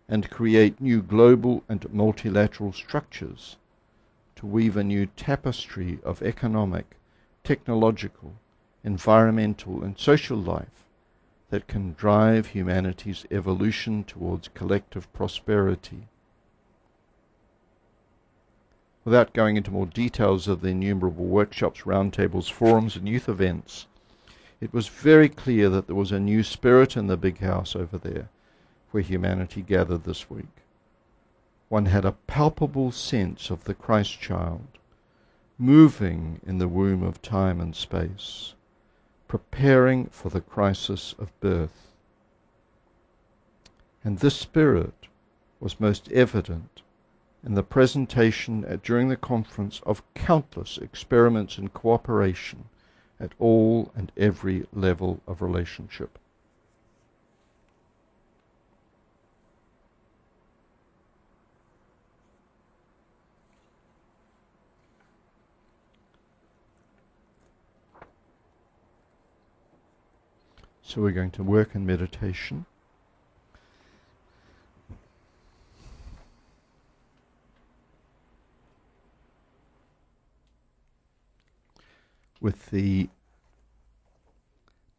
and 0.09 0.31
create 0.31 0.81
new 0.81 1.03
global 1.03 1.62
and 1.68 1.92
multilateral 1.92 2.73
structures 2.73 3.57
to 4.37 4.47
weave 4.47 4.77
a 4.77 4.83
new 4.83 5.07
tapestry 5.07 5.99
of 6.03 6.23
economic, 6.23 6.97
technological, 7.44 8.35
environmental, 8.83 9.85
and 9.85 9.99
social 9.99 10.37
life 10.37 10.85
that 11.55 11.69
can 11.69 11.93
drive 11.93 12.49
humanity's 12.49 13.25
evolution 13.31 14.03
towards 14.03 14.49
collective 14.55 15.12
prosperity. 15.12 16.09
Without 19.05 19.33
going 19.33 19.57
into 19.57 19.71
more 19.71 19.87
details 19.87 20.49
of 20.49 20.62
the 20.62 20.71
innumerable 20.71 21.27
workshops, 21.27 21.83
roundtables, 21.83 22.51
forums, 22.51 22.97
and 22.97 23.09
youth 23.09 23.29
events, 23.29 23.87
it 24.61 24.75
was 24.75 24.88
very 24.88 25.29
clear 25.29 25.69
that 25.69 25.87
there 25.87 25.95
was 25.95 26.11
a 26.11 26.19
new 26.19 26.43
spirit 26.43 26.97
in 26.97 27.07
the 27.07 27.17
big 27.17 27.38
house 27.38 27.77
over 27.77 27.99
there 27.99 28.31
where 28.90 29.05
humanity 29.05 29.62
gathered 29.62 30.03
this 30.03 30.29
week 30.29 30.64
one 31.69 31.87
had 31.87 32.05
a 32.05 32.17
palpable 32.27 32.90
sense 32.90 33.49
of 33.49 33.62
the 33.62 33.75
Christ 33.75 34.21
child 34.21 34.67
moving 35.57 36.40
in 36.45 36.59
the 36.59 36.67
womb 36.67 37.05
of 37.05 37.23
time 37.23 37.61
and 37.61 37.77
space, 37.77 38.55
preparing 39.28 40.06
for 40.06 40.28
the 40.28 40.40
crisis 40.40 41.14
of 41.18 41.38
birth. 41.40 41.90
And 44.02 44.18
this 44.18 44.37
spirit 44.37 45.08
was 45.60 45.80
most 45.80 46.10
evident 46.12 46.82
in 47.44 47.54
the 47.54 47.62
presentation 47.62 48.64
at, 48.64 48.82
during 48.82 49.08
the 49.08 49.16
conference 49.16 49.80
of 49.84 50.02
countless 50.14 50.78
experiments 50.78 51.58
in 51.58 51.68
cooperation 51.68 52.64
at 53.20 53.32
all 53.38 53.92
and 53.94 54.10
every 54.16 54.66
level 54.72 55.20
of 55.26 55.42
relationship. 55.42 56.18
So 70.94 71.02
we're 71.02 71.11
going 71.11 71.33
to 71.33 71.42
work 71.42 71.74
in 71.74 71.85
meditation. 71.85 72.66
With 82.40 82.70
the 82.70 83.09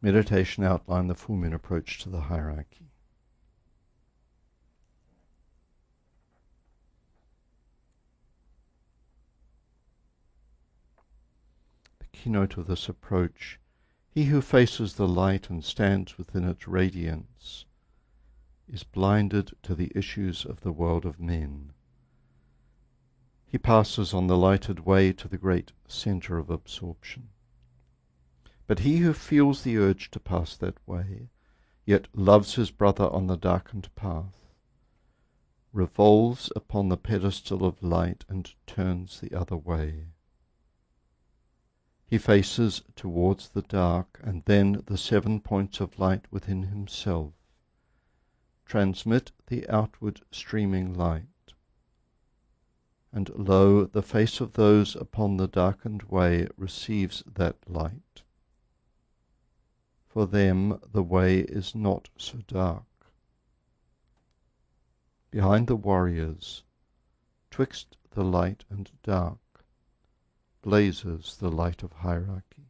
meditation 0.02 0.64
outline, 0.64 1.06
the 1.06 1.14
full 1.14 1.36
moon 1.36 1.54
approach 1.54 1.98
to 2.00 2.10
the 2.10 2.20
hierarchy. 2.20 2.90
The 12.00 12.06
keynote 12.12 12.58
of 12.58 12.66
this 12.66 12.86
approach 12.86 13.58
he 14.16 14.24
who 14.24 14.40
faces 14.40 14.94
the 14.94 15.06
light 15.06 15.50
and 15.50 15.62
stands 15.62 16.16
within 16.16 16.42
its 16.42 16.66
radiance 16.66 17.66
is 18.66 18.82
blinded 18.82 19.52
to 19.62 19.74
the 19.74 19.92
issues 19.94 20.46
of 20.46 20.62
the 20.62 20.72
world 20.72 21.04
of 21.04 21.20
men. 21.20 21.70
He 23.44 23.58
passes 23.58 24.14
on 24.14 24.26
the 24.26 24.38
lighted 24.38 24.86
way 24.86 25.12
to 25.12 25.28
the 25.28 25.36
great 25.36 25.72
centre 25.86 26.38
of 26.38 26.48
absorption. 26.48 27.28
But 28.66 28.78
he 28.78 28.96
who 28.96 29.12
feels 29.12 29.64
the 29.64 29.76
urge 29.76 30.10
to 30.12 30.18
pass 30.18 30.56
that 30.56 30.78
way, 30.88 31.28
yet 31.84 32.08
loves 32.14 32.54
his 32.54 32.70
brother 32.70 33.10
on 33.12 33.26
the 33.26 33.36
darkened 33.36 33.94
path, 33.96 34.46
revolves 35.74 36.50
upon 36.56 36.88
the 36.88 36.96
pedestal 36.96 37.66
of 37.66 37.82
light 37.82 38.24
and 38.30 38.50
turns 38.66 39.20
the 39.20 39.38
other 39.38 39.58
way. 39.58 40.06
He 42.08 42.18
faces 42.18 42.82
towards 42.94 43.48
the 43.48 43.62
dark, 43.62 44.20
and 44.22 44.44
then 44.44 44.82
the 44.86 44.96
seven 44.96 45.40
points 45.40 45.80
of 45.80 45.98
light 45.98 46.24
within 46.30 46.64
himself 46.64 47.32
transmit 48.64 49.32
the 49.46 49.68
outward 49.68 50.20
streaming 50.30 50.92
light. 50.92 51.54
And 53.12 53.28
lo, 53.30 53.86
the 53.86 54.02
face 54.02 54.40
of 54.40 54.52
those 54.52 54.94
upon 54.94 55.36
the 55.36 55.48
darkened 55.48 56.02
way 56.04 56.48
receives 56.56 57.22
that 57.26 57.56
light. 57.70 58.22
For 60.08 60.26
them 60.26 60.80
the 60.92 61.02
way 61.02 61.40
is 61.40 61.74
not 61.74 62.08
so 62.18 62.38
dark. 62.46 62.84
Behind 65.30 65.66
the 65.66 65.76
warriors, 65.76 66.62
twixt 67.50 67.96
the 68.10 68.24
light 68.24 68.64
and 68.68 68.90
dark, 69.02 69.38
blazes 70.66 71.36
the 71.36 71.48
light 71.48 71.84
of 71.84 71.92
hierarchy. 71.92 72.66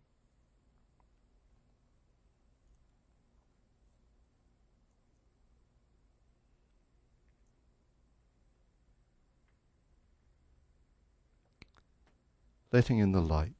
Letting 12.70 12.98
in 12.98 13.12
the 13.12 13.22
light. 13.22 13.54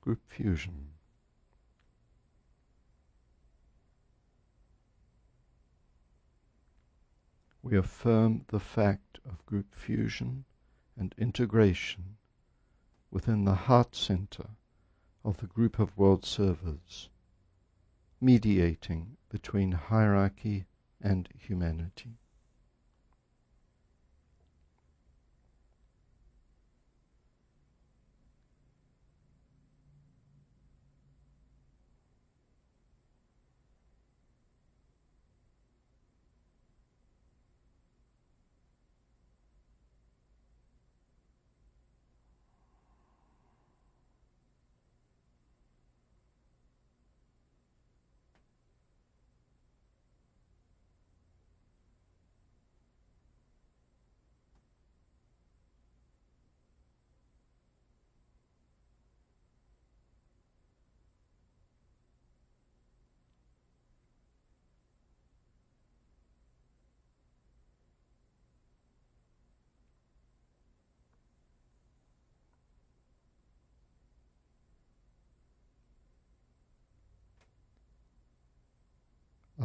Group 0.00 0.20
fusion. 0.28 0.87
We 7.62 7.76
affirm 7.76 8.44
the 8.48 8.60
fact 8.60 9.18
of 9.24 9.44
group 9.46 9.74
fusion 9.74 10.44
and 10.96 11.14
integration 11.18 12.16
within 13.10 13.44
the 13.44 13.54
heart 13.54 13.94
center 13.94 14.50
of 15.24 15.38
the 15.38 15.46
group 15.46 15.78
of 15.78 15.96
world 15.96 16.24
servers, 16.24 17.08
mediating 18.20 19.16
between 19.28 19.72
hierarchy 19.72 20.66
and 21.00 21.28
humanity. 21.36 22.18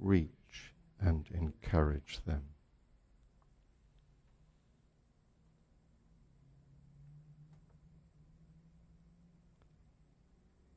reach 0.00 0.74
and 0.98 1.28
encourage 1.32 2.20
them. 2.24 2.42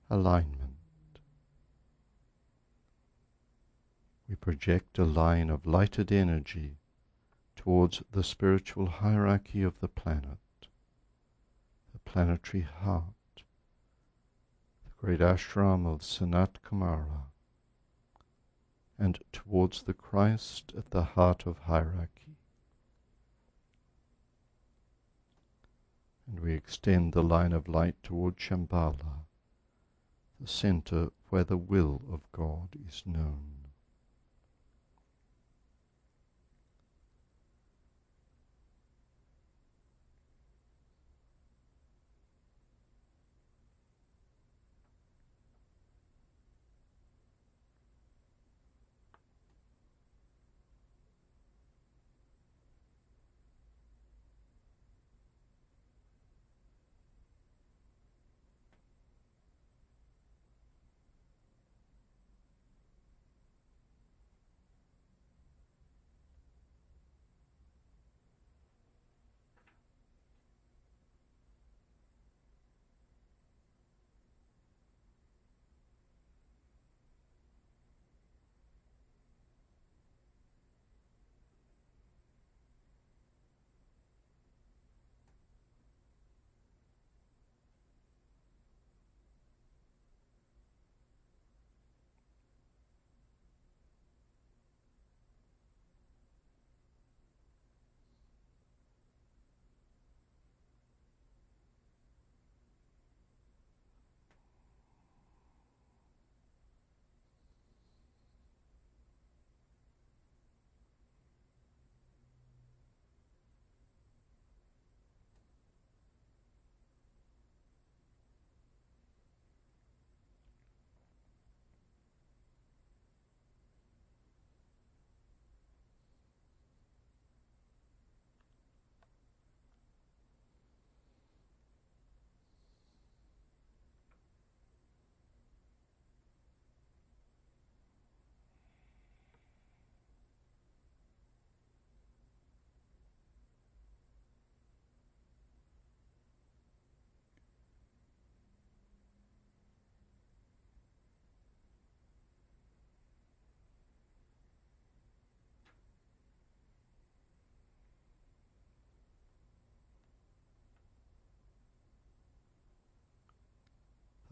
Alignment. 0.10 0.60
We 4.30 4.36
project 4.36 5.00
a 5.00 5.06
line 5.06 5.50
of 5.50 5.66
lighted 5.66 6.12
energy 6.12 6.78
towards 7.56 8.04
the 8.12 8.24
spiritual 8.24 8.88
hierarchy 8.88 9.64
of 9.64 9.80
the 9.80 9.88
planet, 9.88 10.38
the 11.92 12.00
planetary 12.00 12.64
heart, 12.64 13.44
the 14.84 14.92
great 14.98 15.20
ashram 15.20 15.86
of 15.86 16.02
Sanat 16.02 16.62
Kumara, 16.64 17.33
and 19.04 19.20
towards 19.34 19.84
the 19.84 19.94
Christ 19.94 20.72
at 20.78 20.92
the 20.92 21.04
heart 21.04 21.46
of 21.46 21.58
hierarchy. 21.60 22.38
And 26.26 26.40
we 26.40 26.54
extend 26.54 27.12
the 27.12 27.22
line 27.22 27.52
of 27.52 27.68
light 27.68 28.02
toward 28.02 28.38
Shambhala, 28.38 29.26
the 30.40 30.48
center 30.48 31.10
where 31.28 31.44
the 31.44 31.58
will 31.58 32.02
of 32.10 32.22
God 32.32 32.78
is 32.88 33.04
known. 33.06 33.63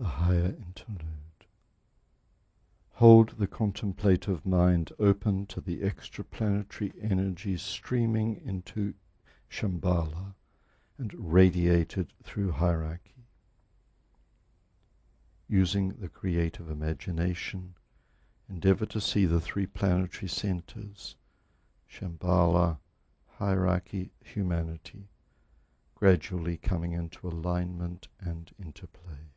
A 0.01 0.05
higher 0.05 0.55
interlude. 0.57 1.45
Hold 2.93 3.37
the 3.37 3.45
contemplative 3.45 4.43
mind 4.43 4.91
open 4.97 5.45
to 5.45 5.61
the 5.61 5.81
extraplanetary 5.81 6.91
energies 7.03 7.61
streaming 7.61 8.41
into 8.43 8.95
Shambhala 9.47 10.33
and 10.97 11.13
radiated 11.15 12.13
through 12.23 12.53
hierarchy. 12.53 13.27
Using 15.47 15.89
the 15.99 16.09
creative 16.09 16.67
imagination, 16.67 17.75
endeavor 18.49 18.87
to 18.87 18.99
see 18.99 19.27
the 19.27 19.39
three 19.39 19.67
planetary 19.67 20.29
centers 20.29 21.15
Shambhala, 21.87 22.79
hierarchy, 23.37 24.13
humanity, 24.23 25.09
gradually 25.93 26.57
coming 26.57 26.93
into 26.93 27.27
alignment 27.27 28.07
and 28.19 28.51
interplay. 28.57 29.30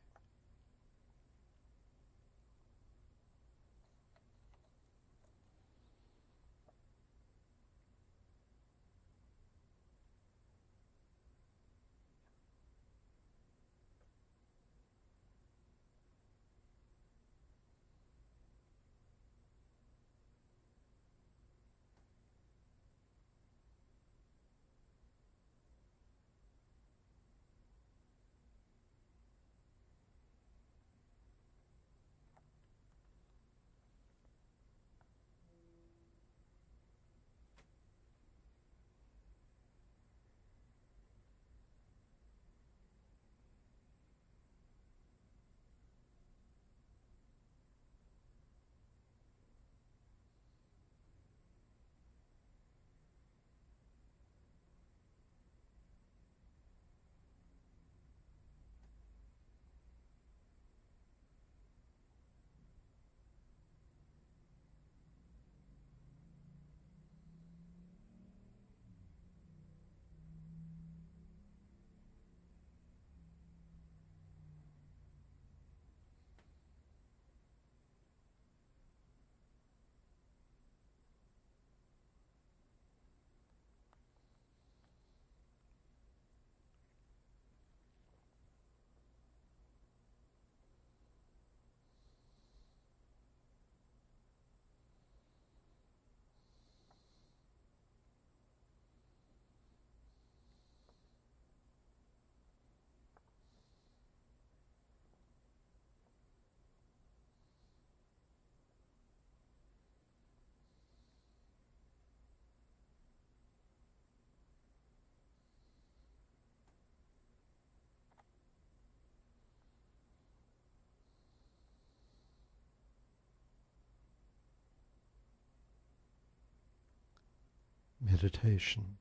Meditation. 128.14 128.96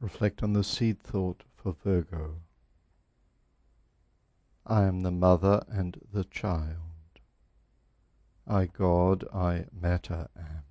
Reflect 0.00 0.44
on 0.44 0.52
the 0.52 0.62
seed 0.62 1.00
thought 1.00 1.42
for 1.56 1.74
Virgo. 1.82 2.36
I 4.64 4.84
am 4.84 5.02
the 5.02 5.10
mother 5.10 5.64
and 5.68 5.98
the 6.12 6.22
child. 6.22 6.76
I 8.46 8.66
God, 8.66 9.24
I 9.34 9.64
matter 9.72 10.28
am. 10.36 10.67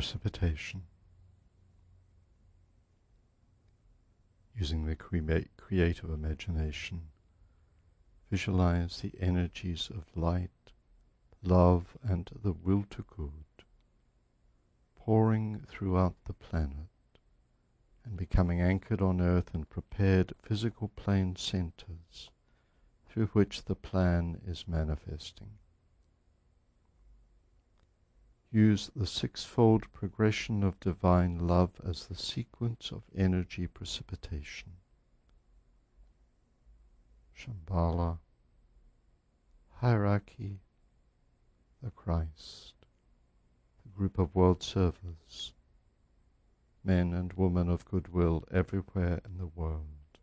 Precipitation. 0.00 0.80
Using 4.56 4.86
the 4.86 4.96
creative 4.96 6.08
imagination, 6.08 7.02
visualize 8.30 9.00
the 9.02 9.12
energies 9.20 9.90
of 9.90 10.06
light, 10.16 10.72
love, 11.42 11.98
and 12.02 12.30
the 12.42 12.52
will 12.52 12.86
to 12.88 13.04
good 13.14 13.44
pouring 14.96 15.60
throughout 15.68 16.14
the 16.24 16.32
planet 16.32 16.88
and 18.02 18.16
becoming 18.16 18.58
anchored 18.58 19.02
on 19.02 19.20
earth 19.20 19.50
in 19.54 19.66
prepared 19.66 20.32
physical 20.42 20.88
plane 20.96 21.36
centers 21.36 22.30
through 23.06 23.26
which 23.34 23.66
the 23.66 23.74
plan 23.74 24.40
is 24.46 24.66
manifesting. 24.66 25.58
Use 28.52 28.90
the 28.96 29.06
sixfold 29.06 29.92
progression 29.92 30.64
of 30.64 30.80
divine 30.80 31.46
love 31.46 31.80
as 31.84 32.06
the 32.06 32.16
sequence 32.16 32.90
of 32.90 33.04
energy 33.14 33.68
precipitation. 33.68 34.72
Shambhala, 37.32 38.18
hierarchy, 39.76 40.58
the 41.80 41.92
Christ, 41.92 42.74
the 43.84 43.88
group 43.90 44.18
of 44.18 44.34
world 44.34 44.64
servers, 44.64 45.54
men 46.82 47.14
and 47.14 47.32
women 47.34 47.68
of 47.68 47.84
goodwill 47.84 48.44
everywhere 48.50 49.20
in 49.24 49.38
the 49.38 49.46
world, 49.46 50.18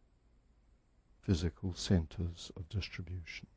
physical 1.21 1.73
centers 1.73 2.51
of 2.57 2.67
distribution. 2.67 3.47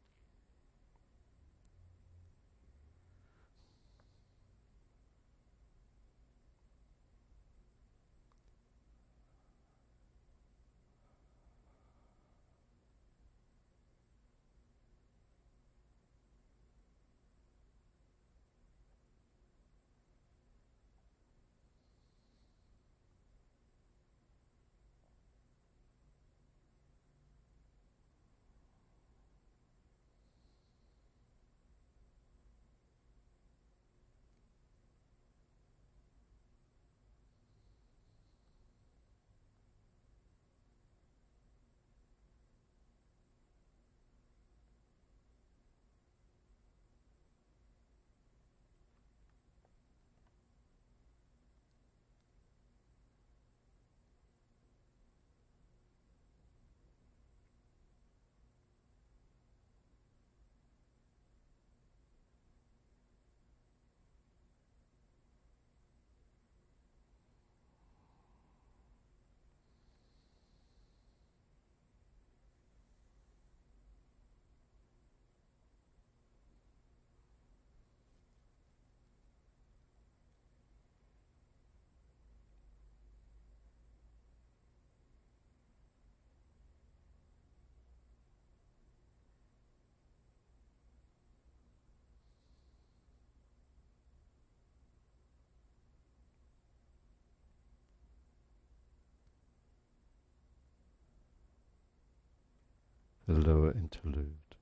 The 103.31 103.49
lower 103.49 103.71
interlude. 103.71 104.57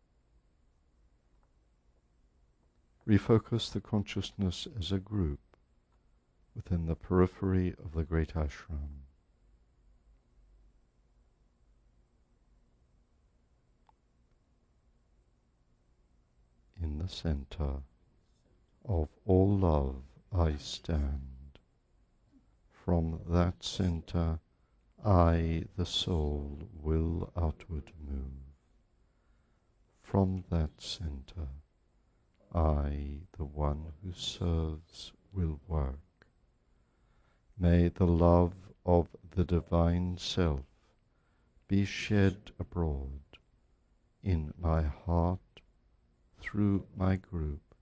Refocus 3.08 3.72
the 3.72 3.80
consciousness 3.80 4.68
as 4.78 4.92
a 4.92 4.98
group 4.98 5.40
within 6.54 6.84
the 6.84 6.94
periphery 6.94 7.74
of 7.82 7.92
the 7.94 8.04
great 8.04 8.34
ashram. 8.34 9.06
In 16.82 16.98
the 16.98 17.08
center 17.08 17.76
of 18.84 19.08
all 19.24 19.56
love 19.56 20.02
I 20.30 20.56
stand. 20.56 21.58
From 22.70 23.20
that 23.28 23.64
center 23.64 24.40
I, 25.02 25.64
the 25.78 25.86
soul, 25.86 26.68
will 26.82 27.32
outward 27.34 27.92
move 28.06 28.47
from 30.10 30.42
that 30.48 30.70
center, 30.80 31.48
I, 32.54 33.18
the 33.36 33.44
one 33.44 33.92
who 34.02 34.12
serves, 34.14 35.12
will 35.34 35.60
work. 35.68 36.26
May 37.58 37.88
the 37.88 38.06
love 38.06 38.54
of 38.86 39.08
the 39.32 39.44
Divine 39.44 40.16
Self 40.16 40.64
be 41.68 41.84
shed 41.84 42.52
abroad 42.58 43.20
in 44.22 44.54
my 44.58 44.80
heart, 44.82 45.60
through 46.40 46.86
my 46.96 47.16
group, 47.16 47.74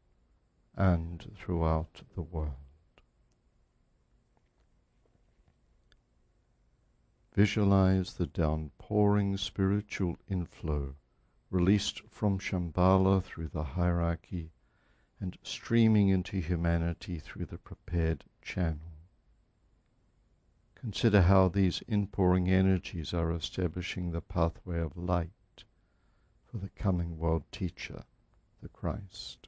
and 0.74 1.30
throughout 1.36 2.02
the 2.16 2.22
world. 2.22 2.54
Visualize 7.36 8.14
the 8.14 8.26
downpouring 8.26 9.36
spiritual 9.36 10.16
inflow 10.28 10.96
released 11.50 12.00
from 12.08 12.38
Shambhala 12.38 13.22
through 13.22 13.48
the 13.48 13.62
hierarchy 13.62 14.52
and 15.20 15.38
streaming 15.42 16.08
into 16.08 16.40
humanity 16.40 17.18
through 17.18 17.46
the 17.46 17.58
prepared 17.58 18.24
channel. 18.42 18.92
Consider 20.74 21.22
how 21.22 21.48
these 21.48 21.82
inpouring 21.88 22.48
energies 22.48 23.14
are 23.14 23.32
establishing 23.32 24.12
the 24.12 24.20
pathway 24.20 24.78
of 24.78 24.96
light 24.96 25.64
for 26.44 26.58
the 26.58 26.68
coming 26.70 27.18
world 27.18 27.44
teacher, 27.50 28.04
the 28.62 28.68
Christ. 28.68 29.45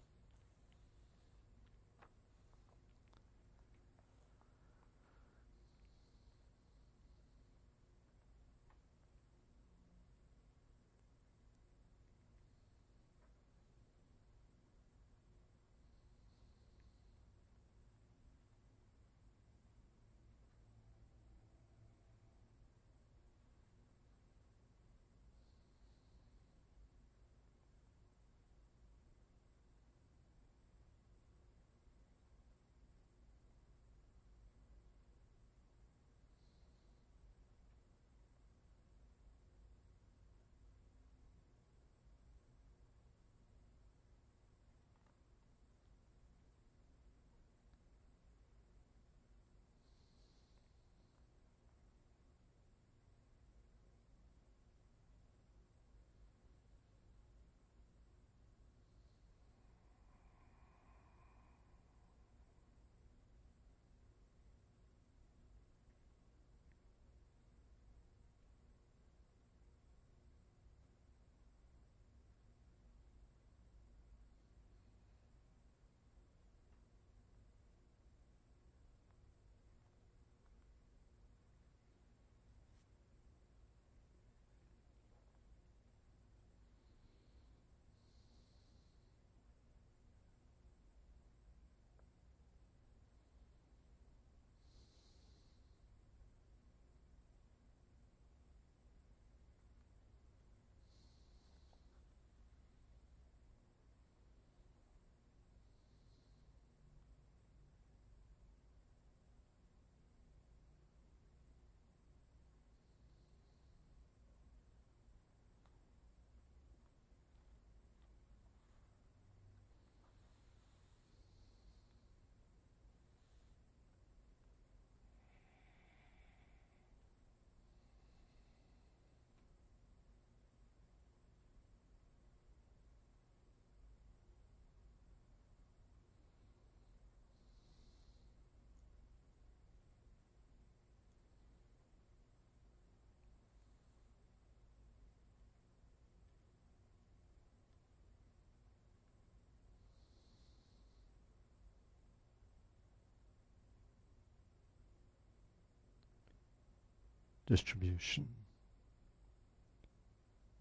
Distribution. 157.48 158.28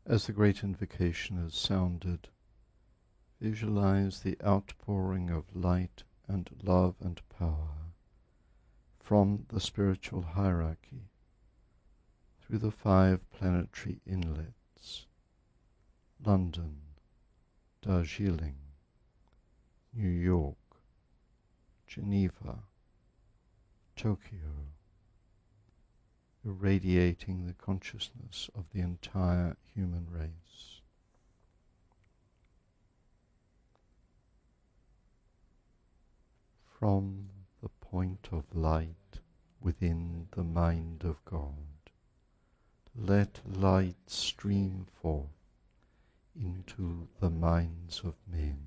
As 0.06 0.26
the 0.26 0.32
great 0.32 0.64
invocation 0.64 1.38
is 1.38 1.54
sounded, 1.54 2.30
visualize 3.42 4.22
the 4.22 4.38
outpouring 4.42 5.30
of 5.30 5.54
light 5.54 6.06
and 6.30 6.50
love 6.64 6.96
and 7.02 7.22
power 7.28 7.92
from 9.02 9.48
the 9.50 9.60
spiritual 9.60 10.22
hierarchy 10.22 11.10
through 12.40 12.60
the 12.60 12.72
five 12.72 13.30
planetary 13.32 14.00
inlets 14.06 15.08
London, 16.24 16.84
Darjeeling, 17.82 18.60
New 19.94 20.08
York, 20.08 20.80
Geneva, 21.86 22.60
Tokyo, 23.98 24.77
irradiating 26.48 27.46
the 27.46 27.54
consciousness 27.54 28.50
of 28.56 28.64
the 28.72 28.80
entire 28.80 29.58
human 29.76 30.08
race. 30.10 30.82
From 36.80 37.30
the 37.62 37.70
point 37.70 38.30
of 38.32 38.44
light 38.56 39.20
within 39.60 40.28
the 40.32 40.44
mind 40.44 41.04
of 41.04 41.24
God, 41.26 41.54
let 42.96 43.42
light 43.46 43.98
stream 44.08 44.88
forth 45.02 45.28
into 46.40 47.08
the 47.20 47.30
minds 47.30 48.02
of 48.06 48.14
men. 48.32 48.60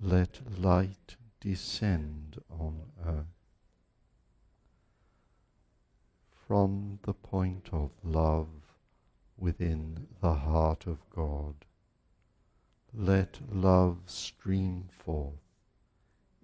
Let 0.00 0.40
light 0.58 1.16
descend 1.40 2.40
on 2.50 2.92
earth. 3.04 3.39
From 6.50 6.98
the 7.04 7.14
point 7.14 7.68
of 7.70 7.92
love 8.02 8.48
within 9.38 10.08
the 10.20 10.34
heart 10.34 10.84
of 10.84 10.98
God. 11.08 11.54
Let 12.92 13.38
love 13.52 13.98
stream 14.06 14.88
forth 14.90 15.46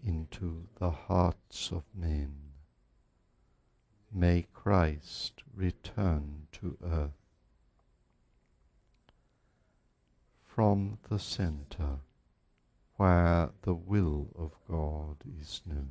into 0.04 0.68
the 0.78 0.92
hearts 0.92 1.72
of 1.72 1.82
men. 1.92 2.36
May 4.12 4.46
Christ 4.54 5.42
return 5.52 6.46
to 6.52 6.78
earth. 6.84 7.26
From 10.44 10.98
the 11.10 11.18
center, 11.18 11.98
where 12.94 13.50
the 13.62 13.74
will 13.74 14.28
of 14.38 14.52
God 14.70 15.16
is 15.40 15.62
known, 15.66 15.90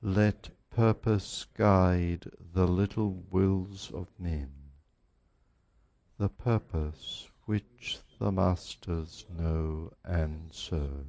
let 0.00 0.50
purpose 0.74 1.46
guide 1.54 2.24
the 2.54 2.66
little 2.66 3.22
wills 3.30 3.90
of 3.92 4.08
men, 4.18 4.50
the 6.16 6.30
purpose 6.30 7.28
which 7.44 7.98
the 8.18 8.32
masters 8.32 9.26
know 9.28 9.92
and 10.02 10.50
serve. 10.50 11.06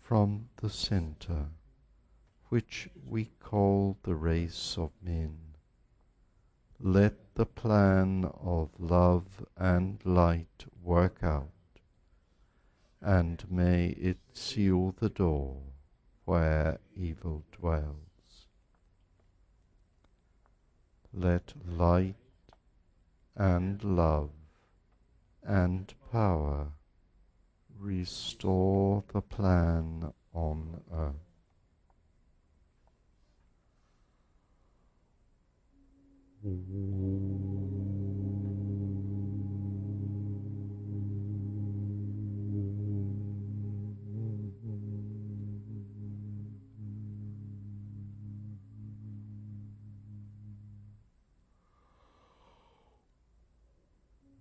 From 0.00 0.48
the 0.56 0.70
centre, 0.70 1.50
which 2.48 2.88
we 3.06 3.26
call 3.38 3.96
the 4.02 4.16
race 4.16 4.76
of 4.76 4.90
men, 5.00 5.38
let 6.80 7.36
the 7.36 7.46
plan 7.46 8.24
of 8.24 8.70
love 8.80 9.46
and 9.56 10.04
light 10.04 10.64
work 10.82 11.22
out, 11.22 11.52
and 13.00 13.48
may 13.48 13.90
it 13.90 14.18
seal 14.32 14.96
the 14.98 15.10
door 15.10 15.69
where 16.30 16.78
evil 16.94 17.42
dwells. 17.50 18.46
Let 21.12 21.54
light 21.66 22.14
and 23.34 23.82
love 23.82 24.30
and 25.42 25.92
power 26.12 26.68
restore 27.80 29.02
the 29.12 29.20
plan 29.22 30.12
on 30.32 30.80
earth. 30.94 31.30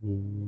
Mm. 0.03 0.38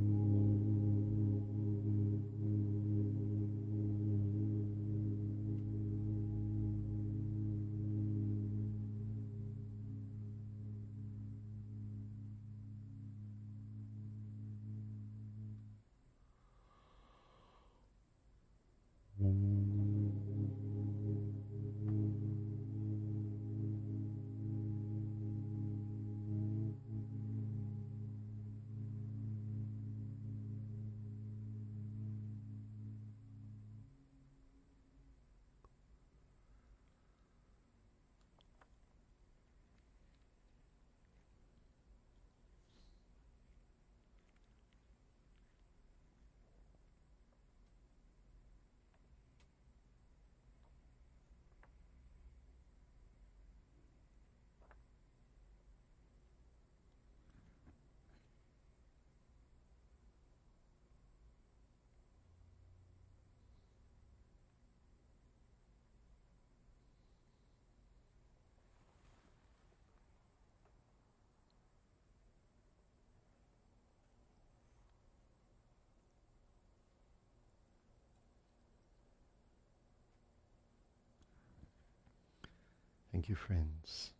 Thank 83.22 83.28
you, 83.28 83.36
friends. 83.36 84.10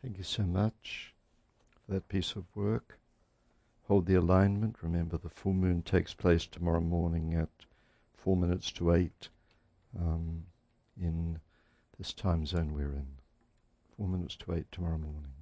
Thank 0.00 0.16
you 0.16 0.24
so 0.24 0.44
much 0.44 1.12
for 1.84 1.92
that 1.92 2.08
piece 2.08 2.36
of 2.36 2.46
work. 2.54 2.98
Hold 3.86 4.06
the 4.06 4.14
alignment. 4.14 4.76
Remember, 4.80 5.18
the 5.18 5.28
full 5.28 5.52
moon 5.52 5.82
takes 5.82 6.14
place 6.14 6.46
tomorrow 6.46 6.80
morning 6.80 7.34
at 7.34 7.50
four 8.14 8.34
minutes 8.34 8.72
to 8.72 8.94
eight 8.94 9.28
um, 9.94 10.44
in 10.98 11.38
this 11.98 12.14
time 12.14 12.46
zone 12.46 12.72
we're 12.72 12.94
in. 12.94 13.08
Four 13.94 14.08
minutes 14.08 14.36
to 14.36 14.54
eight 14.54 14.72
tomorrow 14.72 14.96
morning. 14.96 15.34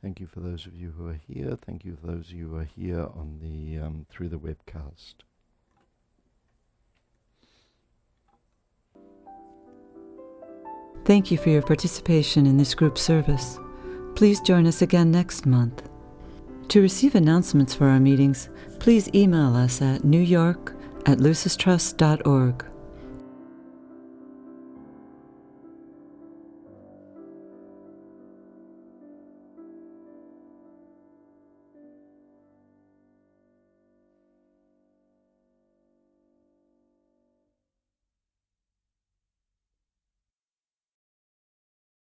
Thank 0.00 0.18
you 0.18 0.26
for 0.26 0.40
those 0.40 0.64
of 0.64 0.74
you 0.74 0.94
who 0.96 1.08
are 1.08 1.20
here. 1.28 1.58
Thank 1.60 1.84
you 1.84 1.94
for 2.00 2.06
those 2.06 2.30
of 2.30 2.32
you 2.32 2.48
who 2.48 2.56
are 2.56 2.64
here 2.64 3.02
on 3.02 3.40
the 3.42 3.84
um, 3.84 4.06
through 4.08 4.30
the 4.30 4.38
webcast. 4.38 5.16
Thank 11.06 11.30
you 11.30 11.38
for 11.38 11.50
your 11.50 11.62
participation 11.62 12.46
in 12.46 12.56
this 12.56 12.74
group 12.74 12.98
service. 12.98 13.60
Please 14.16 14.40
join 14.40 14.66
us 14.66 14.82
again 14.82 15.12
next 15.12 15.46
month. 15.46 15.88
To 16.66 16.80
receive 16.82 17.14
announcements 17.14 17.72
for 17.72 17.86
our 17.86 18.00
meetings, 18.00 18.48
please 18.80 19.08
email 19.14 19.54
us 19.54 19.80
at 19.80 20.02
newyork 20.02 20.74
at 21.06 21.18
lucistrust.org. 21.18 22.75